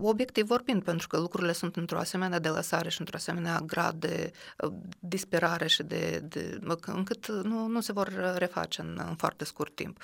Obiectiv 0.00 0.46
vorbind, 0.46 0.84
pentru 0.84 1.08
că 1.08 1.18
lucrurile 1.18 1.52
sunt 1.52 1.76
într-o 1.76 1.98
asemenea 1.98 2.38
de 2.38 2.48
lăsare 2.48 2.88
și 2.88 3.00
într-o 3.00 3.16
asemenea 3.16 3.60
grad 3.60 3.94
de 3.94 4.32
uh, 4.58 4.72
disperare 4.98 5.66
și 5.66 5.82
de, 5.82 6.22
de 6.28 6.60
încât 6.86 7.26
nu, 7.26 7.66
nu 7.66 7.80
se 7.80 7.92
vor 7.92 8.34
reface 8.36 8.80
în, 8.80 9.00
în 9.08 9.14
foarte 9.16 9.44
scurt 9.44 9.74
timp. 9.74 10.02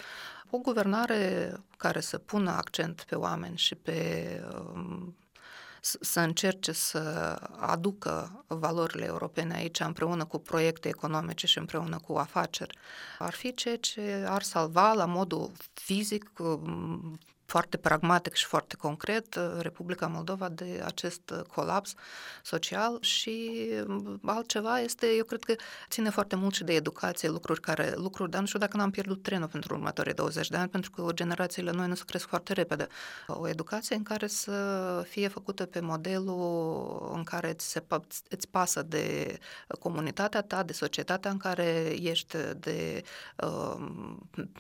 O 0.51 0.59
guvernare 0.59 1.53
care 1.77 2.01
să 2.01 2.19
pună 2.19 2.51
accent 2.51 3.05
pe 3.09 3.15
oameni 3.15 3.57
și 3.57 3.75
pe 3.75 4.41
um, 4.75 5.15
să 5.81 6.21
încerce 6.21 6.73
să 6.73 6.99
aducă 7.57 8.45
valorile 8.47 9.05
europene 9.05 9.55
aici 9.55 9.81
împreună 9.81 10.25
cu 10.25 10.39
proiecte 10.39 10.89
economice 10.89 11.47
și 11.47 11.59
împreună 11.59 11.99
cu 11.99 12.13
afaceri, 12.13 12.79
ar 13.19 13.33
fi 13.33 13.55
ceea 13.55 13.77
ce 13.77 14.25
ar 14.29 14.43
salva 14.43 14.93
la 14.93 15.05
modul 15.05 15.53
fizic 15.73 16.31
um, 16.39 17.19
foarte 17.51 17.77
pragmatic 17.77 18.35
și 18.35 18.45
foarte 18.45 18.77
concret 18.77 19.35
uh, 19.35 19.43
Republica 19.59 20.07
Moldova 20.07 20.49
de 20.49 20.83
acest 20.85 21.31
uh, 21.31 21.41
colaps 21.41 21.95
social 22.43 22.99
și 23.01 23.69
um, 23.87 24.21
altceva 24.25 24.81
este, 24.81 25.07
eu 25.17 25.25
cred 25.25 25.45
că 25.45 25.55
ține 25.89 26.11
foarte 26.11 26.37
mult 26.37 26.55
și 26.55 26.65
de 26.65 26.75
educație, 26.75 27.29
lucruri 27.29 27.61
care, 27.61 27.93
lucruri, 27.97 28.31
dar 28.31 28.41
nu 28.41 28.47
știu 28.47 28.59
dacă 28.59 28.77
n-am 28.77 28.91
pierdut 28.91 29.23
trenul 29.23 29.49
pentru 29.49 29.75
următorii 29.75 30.15
20 30.15 30.49
de 30.49 30.57
ani, 30.57 30.69
pentru 30.69 30.91
că 30.91 31.07
generațiile 31.13 31.71
noi 31.71 31.89
nu 31.89 31.95
se 31.95 32.03
cresc 32.07 32.27
foarte 32.27 32.53
repede. 32.53 32.87
O 33.27 33.49
educație 33.49 33.97
în 33.97 34.03
care 34.03 34.27
să 34.27 34.55
fie 35.09 35.29
făcută 35.29 35.67
pe 35.67 35.81
modelul 35.81 37.11
în 37.15 37.23
care 37.23 37.51
îți, 37.51 37.71
se, 37.71 37.83
îți 38.29 38.49
pasă 38.49 38.83
de 38.83 39.39
comunitatea 39.79 40.43
ta, 40.43 40.63
de 40.63 40.73
societatea 40.73 41.31
în 41.31 41.37
care 41.37 41.95
ești, 42.01 42.37
de 42.57 43.03
uh, 43.37 43.87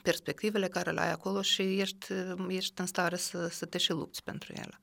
perspectivele 0.03 0.69
care 0.69 0.91
le 0.91 1.01
ai 1.01 1.13
acolo 1.13 1.43
și 1.43 1.63
ești, 1.63 2.07
ești 2.49 2.80
în 2.81 2.87
stare 2.87 3.17
să, 3.17 3.49
să 3.49 3.67
te 3.67 3.79
și 3.79 3.91
lupți 3.91 4.23
pentru 4.23 4.53
ele. 4.57 4.81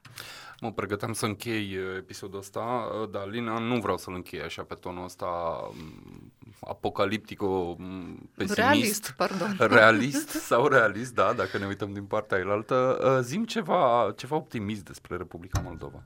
Mă 0.62 0.72
pregăteam 0.72 1.14
să 1.14 1.26
închei 1.26 1.78
uh, 1.78 1.96
episodul 1.98 2.40
ăsta, 2.40 2.90
uh, 3.02 3.10
dar 3.10 3.28
Lina 3.28 3.60
nu 3.60 3.80
vreau 3.80 3.98
să-l 3.98 4.14
închei 4.14 4.42
așa 4.42 4.64
pe 4.64 4.74
tonul 4.74 5.04
ăsta 5.04 5.26
mm, 5.74 6.34
apocaliptico, 6.60 7.76
mm, 7.78 8.30
pesimist. 8.36 8.58
Realist, 8.58 9.14
pardon. 9.18 9.56
Realist 9.78 10.30
sau 10.30 10.68
realist, 10.68 11.14
da, 11.14 11.34
dacă 11.34 11.58
ne 11.58 11.66
uităm 11.66 11.94
din 11.94 12.06
partea 12.06 12.38
ailaltă. 12.38 13.00
Uh, 13.02 13.24
zim 13.24 13.46
ceva, 13.46 14.14
ceva 14.16 14.36
optimist 14.36 14.86
despre 14.86 15.18
Republica 15.18 15.60
Moldova. 15.60 16.04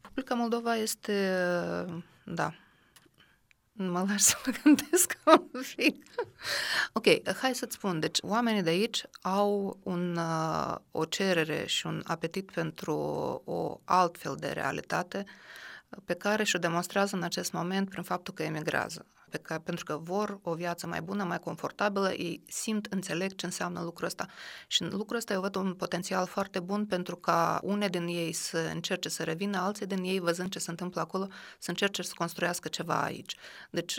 Republica 0.00 0.34
Moldova 0.34 0.76
este, 0.76 1.34
da, 2.24 2.54
Mă 3.72 4.04
lași 4.08 4.22
să 4.22 4.36
mă 4.46 4.52
gândesc 4.62 5.18
un 5.24 5.62
pic. 5.76 6.04
ok, 6.92 7.34
hai 7.36 7.54
să-ți 7.54 7.74
spun. 7.74 8.00
Deci, 8.00 8.18
oamenii 8.22 8.62
de 8.62 8.70
aici 8.70 9.02
au 9.20 9.78
un, 9.82 10.16
uh, 10.16 10.74
o 10.90 11.04
cerere 11.04 11.66
și 11.66 11.86
un 11.86 12.02
apetit 12.06 12.50
pentru 12.50 12.94
o 13.44 13.80
altfel 13.84 14.36
de 14.38 14.48
realitate 14.48 15.24
pe 16.04 16.14
care 16.14 16.44
și-o 16.44 16.58
demonstrează 16.58 17.16
în 17.16 17.22
acest 17.22 17.52
moment 17.52 17.88
prin 17.88 18.02
faptul 18.02 18.34
că 18.34 18.42
emigrează 18.42 19.06
pe 19.32 19.38
care, 19.38 19.60
pentru 19.60 19.84
că 19.84 19.96
vor 20.02 20.38
o 20.42 20.54
viață 20.54 20.86
mai 20.86 21.00
bună, 21.00 21.24
mai 21.24 21.38
confortabilă, 21.38 22.12
ei 22.12 22.42
simt, 22.48 22.86
înțeleg 22.90 23.34
ce 23.34 23.46
înseamnă 23.46 23.80
lucrul 23.82 24.06
ăsta. 24.06 24.26
Și 24.66 24.82
în 24.82 24.88
lucrul 24.92 25.16
ăsta 25.16 25.32
eu 25.32 25.40
văd 25.40 25.54
un 25.54 25.74
potențial 25.74 26.26
foarte 26.26 26.60
bun 26.60 26.86
pentru 26.86 27.16
ca 27.16 27.60
une 27.62 27.88
din 27.88 28.06
ei 28.06 28.32
să 28.32 28.58
încerce 28.72 29.08
să 29.08 29.22
revină, 29.22 29.58
alții 29.58 29.86
din 29.86 30.02
ei, 30.04 30.18
văzând 30.20 30.50
ce 30.50 30.58
se 30.58 30.70
întâmplă 30.70 31.00
acolo, 31.00 31.28
să 31.58 31.70
încerce 31.70 32.02
să 32.02 32.12
construiască 32.16 32.68
ceva 32.68 33.02
aici. 33.02 33.36
Deci 33.70 33.98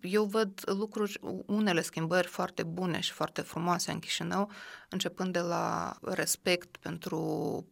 eu 0.00 0.24
văd 0.24 0.60
lucruri, 0.64 1.20
unele 1.46 1.80
schimbări 1.82 2.26
foarte 2.26 2.62
bune 2.62 3.00
și 3.00 3.12
foarte 3.12 3.40
frumoase 3.40 3.90
în 3.90 3.98
Chișinău, 3.98 4.50
începând 4.90 5.32
de 5.32 5.38
la 5.38 5.96
respect 6.02 6.76
pentru 6.76 7.20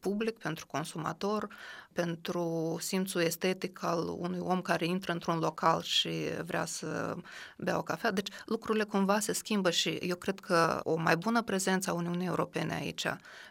public, 0.01 0.39
pentru 0.39 0.67
consumator, 0.67 1.49
pentru 1.93 2.77
simțul 2.81 3.21
estetic 3.21 3.83
al 3.83 4.09
unui 4.19 4.39
om 4.39 4.61
care 4.61 4.87
intră 4.87 5.13
într-un 5.13 5.39
local 5.39 5.83
și 5.83 6.11
vrea 6.45 6.65
să 6.65 7.17
bea 7.57 7.79
o 7.79 7.83
cafea. 7.83 8.11
Deci 8.11 8.29
lucrurile 8.47 8.85
cumva 8.85 9.19
se 9.19 9.33
schimbă 9.33 9.71
și 9.71 9.89
eu 9.89 10.17
cred 10.17 10.41
că 10.41 10.81
o 10.83 10.97
mai 10.97 11.17
bună 11.17 11.43
prezență 11.43 11.91
a 11.91 11.93
Uniunii 11.93 12.27
Europene 12.27 12.75
aici, 12.75 13.07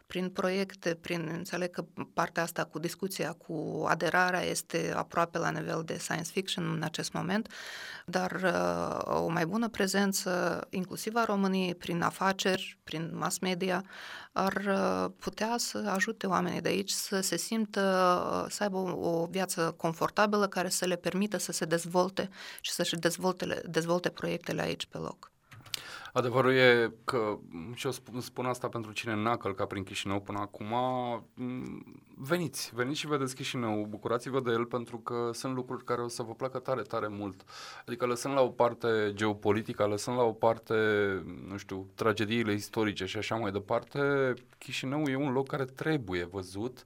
prin 0.07 0.29
proiecte, 0.29 0.95
prin, 0.95 1.29
înțeleg 1.33 1.69
că 1.69 1.85
partea 2.13 2.43
asta 2.43 2.63
cu 2.63 2.79
discuția, 2.79 3.31
cu 3.33 3.85
aderarea 3.87 4.41
este 4.41 4.93
aproape 4.95 5.37
la 5.37 5.49
nivel 5.49 5.81
de 5.85 5.97
science 5.97 6.31
fiction 6.31 6.73
în 6.73 6.83
acest 6.83 7.13
moment, 7.13 7.51
dar 8.05 8.31
uh, 8.31 9.15
o 9.23 9.27
mai 9.27 9.45
bună 9.45 9.69
prezență, 9.69 10.61
inclusiv 10.69 11.15
a 11.15 11.23
României, 11.25 11.75
prin 11.75 12.01
afaceri, 12.01 12.77
prin 12.83 13.11
mass 13.13 13.39
media, 13.39 13.83
ar 14.31 14.53
uh, 14.67 15.11
putea 15.19 15.55
să 15.57 15.91
ajute 15.93 16.27
oamenii 16.27 16.61
de 16.61 16.69
aici 16.69 16.91
să 16.91 17.21
se 17.21 17.37
simtă, 17.37 17.81
uh, 18.43 18.51
să 18.51 18.63
aibă 18.63 18.77
o, 18.77 19.21
o 19.21 19.25
viață 19.25 19.73
confortabilă 19.77 20.47
care 20.47 20.69
să 20.69 20.85
le 20.85 20.95
permită 20.95 21.37
să 21.37 21.51
se 21.51 21.65
dezvolte 21.65 22.29
și 22.61 22.71
să-și 22.71 22.95
dezvolte, 22.95 23.61
dezvolte 23.65 24.09
proiectele 24.09 24.61
aici 24.61 24.85
pe 24.85 24.97
loc. 24.97 25.31
Adevărul 26.13 26.53
e 26.53 26.93
că, 27.03 27.37
și 27.73 27.85
eu 27.85 27.91
spun, 27.91 28.21
spun 28.21 28.45
asta 28.45 28.67
pentru 28.67 28.91
cine 28.91 29.15
n-a 29.15 29.37
călcat 29.37 29.67
prin 29.67 29.83
Chișinău 29.83 30.19
până 30.19 30.39
acum, 30.39 30.73
veniți, 32.17 32.71
veniți 32.75 32.99
și 32.99 33.07
vedeți 33.07 33.35
Chișinău, 33.35 33.85
bucurați-vă 33.89 34.39
de 34.39 34.51
el 34.51 34.65
pentru 34.65 34.97
că 34.97 35.29
sunt 35.33 35.55
lucruri 35.55 35.83
care 35.83 36.01
o 36.01 36.07
să 36.07 36.23
vă 36.23 36.33
placă 36.33 36.59
tare, 36.59 36.81
tare 36.81 37.07
mult. 37.07 37.43
Adică 37.85 38.05
lăsând 38.05 38.33
la 38.33 38.41
o 38.41 38.49
parte 38.49 39.11
geopolitica, 39.13 39.85
lăsând 39.85 40.17
la 40.17 40.23
o 40.23 40.31
parte, 40.31 40.75
nu 41.47 41.57
știu, 41.57 41.87
tragediile 41.95 42.53
istorice 42.53 43.05
și 43.05 43.17
așa 43.17 43.35
mai 43.35 43.51
departe, 43.51 44.33
Chișinău 44.57 45.03
e 45.03 45.15
un 45.15 45.31
loc 45.31 45.47
care 45.47 45.65
trebuie 45.65 46.23
văzut 46.23 46.83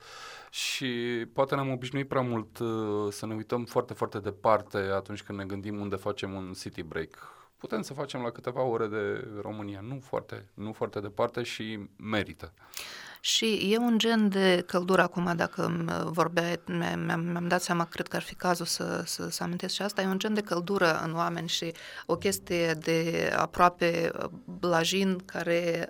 și 0.49 0.87
poate 1.33 1.55
ne-am 1.55 1.71
obișnuit 1.71 2.07
prea 2.07 2.21
mult 2.21 2.59
uh, 2.59 3.11
să 3.11 3.25
ne 3.25 3.33
uităm 3.33 3.65
foarte, 3.65 3.93
foarte 3.93 4.19
departe 4.19 4.77
atunci 4.77 5.23
când 5.23 5.37
ne 5.37 5.45
gândim 5.45 5.79
unde 5.79 5.95
facem 5.95 6.33
un 6.33 6.53
city 6.53 6.83
break 6.83 7.40
putem 7.61 7.81
să 7.81 7.93
facem 7.93 8.21
la 8.21 8.29
câteva 8.29 8.61
ore 8.61 8.87
de 8.87 9.27
România, 9.41 9.79
nu 9.81 9.99
foarte, 9.99 10.45
nu 10.53 10.73
foarte 10.73 10.99
departe 10.99 11.43
și 11.43 11.79
merită. 11.95 12.53
Și 13.23 13.69
e 13.71 13.77
un 13.77 13.97
gen 13.97 14.29
de 14.29 14.63
căldură 14.67 15.01
acum, 15.01 15.33
dacă 15.35 15.83
vorbeai, 16.05 16.59
mi-am, 17.05 17.19
mi-am 17.19 17.47
dat 17.47 17.61
seama, 17.61 17.85
cred 17.85 18.07
că 18.07 18.15
ar 18.15 18.21
fi 18.21 18.35
cazul 18.35 18.65
să, 18.65 19.01
să, 19.05 19.29
să 19.29 19.43
amintesc 19.43 19.73
și 19.73 19.81
asta, 19.81 20.01
e 20.01 20.05
un 20.05 20.19
gen 20.19 20.33
de 20.33 20.41
căldură 20.41 21.01
în 21.03 21.15
oameni 21.15 21.47
și 21.47 21.73
o 22.05 22.15
chestie 22.15 22.73
de 22.73 23.29
aproape 23.37 24.11
blajin 24.59 25.17
care 25.25 25.89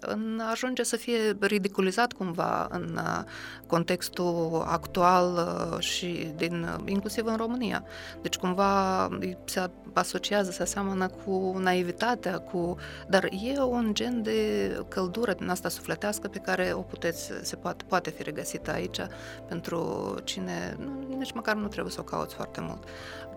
ajunge 0.51 0.83
să 0.83 0.95
fie 0.95 1.37
ridiculizat 1.39 2.13
cumva 2.13 2.67
în 2.69 2.99
uh, 3.01 3.23
contextul 3.67 4.63
actual 4.67 5.33
uh, 5.33 5.79
și 5.79 6.31
din, 6.35 6.67
inclusiv 6.85 7.25
în 7.25 7.35
România. 7.35 7.83
Deci 8.21 8.35
cumva 8.35 9.09
se 9.45 9.69
asociază, 9.93 10.51
se 10.51 10.61
aseamănă 10.61 11.07
cu 11.07 11.57
naivitatea, 11.57 12.37
cu... 12.37 12.75
dar 13.09 13.23
e 13.23 13.61
un 13.61 13.93
gen 13.93 14.21
de 14.21 14.71
căldură 14.87 15.33
din 15.33 15.49
asta 15.49 15.69
sufletească 15.69 16.27
pe 16.27 16.37
care 16.37 16.71
o 16.75 16.81
puteți, 16.81 17.20
se 17.41 17.55
poate, 17.55 17.83
poate 17.87 18.09
fi 18.09 18.23
regăsită 18.23 18.71
aici 18.71 18.99
pentru 19.47 20.15
cine 20.23 20.77
nu, 20.79 21.17
nici 21.17 21.31
măcar 21.31 21.55
nu 21.55 21.67
trebuie 21.67 21.93
să 21.93 21.99
o 21.99 22.03
cauți 22.03 22.35
foarte 22.35 22.61
mult. 22.61 22.83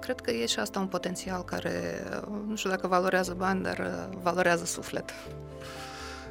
Cred 0.00 0.20
că 0.20 0.30
e 0.30 0.46
și 0.46 0.58
asta 0.58 0.78
un 0.80 0.86
potențial 0.86 1.42
care, 1.42 2.04
nu 2.46 2.56
știu 2.56 2.70
dacă 2.70 2.86
valorează 2.86 3.34
bani, 3.38 3.62
dar 3.62 4.08
valorează 4.22 4.64
suflet. 4.64 5.10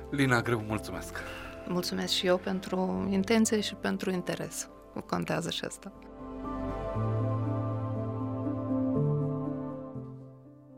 Lina 0.10 0.42
Greu, 0.42 0.64
mulțumesc! 0.68 1.18
Mulțumesc 1.68 2.14
și 2.14 2.26
eu 2.26 2.38
pentru 2.38 3.08
intenție 3.12 3.60
și 3.60 3.76
pentru 3.76 4.12
interes. 4.12 4.68
Contează 5.06 5.50
și 5.50 5.66
asta. 5.66 5.92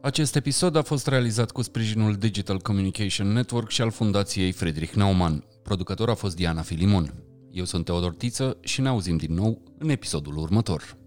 Acest 0.01 0.35
episod 0.35 0.75
a 0.75 0.81
fost 0.81 1.07
realizat 1.07 1.51
cu 1.51 1.61
sprijinul 1.61 2.15
Digital 2.15 2.59
Communication 2.59 3.27
Network 3.27 3.69
și 3.69 3.81
al 3.81 3.91
Fundației 3.91 4.51
Friedrich 4.51 4.93
Naumann. 4.93 5.43
Producător 5.65 6.09
a 6.09 6.13
fost 6.13 6.35
Diana 6.35 6.61
Filimon. 6.61 7.13
Eu 7.51 7.63
sunt 7.63 7.85
Teodor 7.85 8.15
Tiță 8.15 8.57
și 8.61 8.81
ne 8.81 8.87
auzim 8.87 9.17
din 9.17 9.33
nou 9.33 9.61
în 9.77 9.89
episodul 9.89 10.37
următor. 10.37 10.97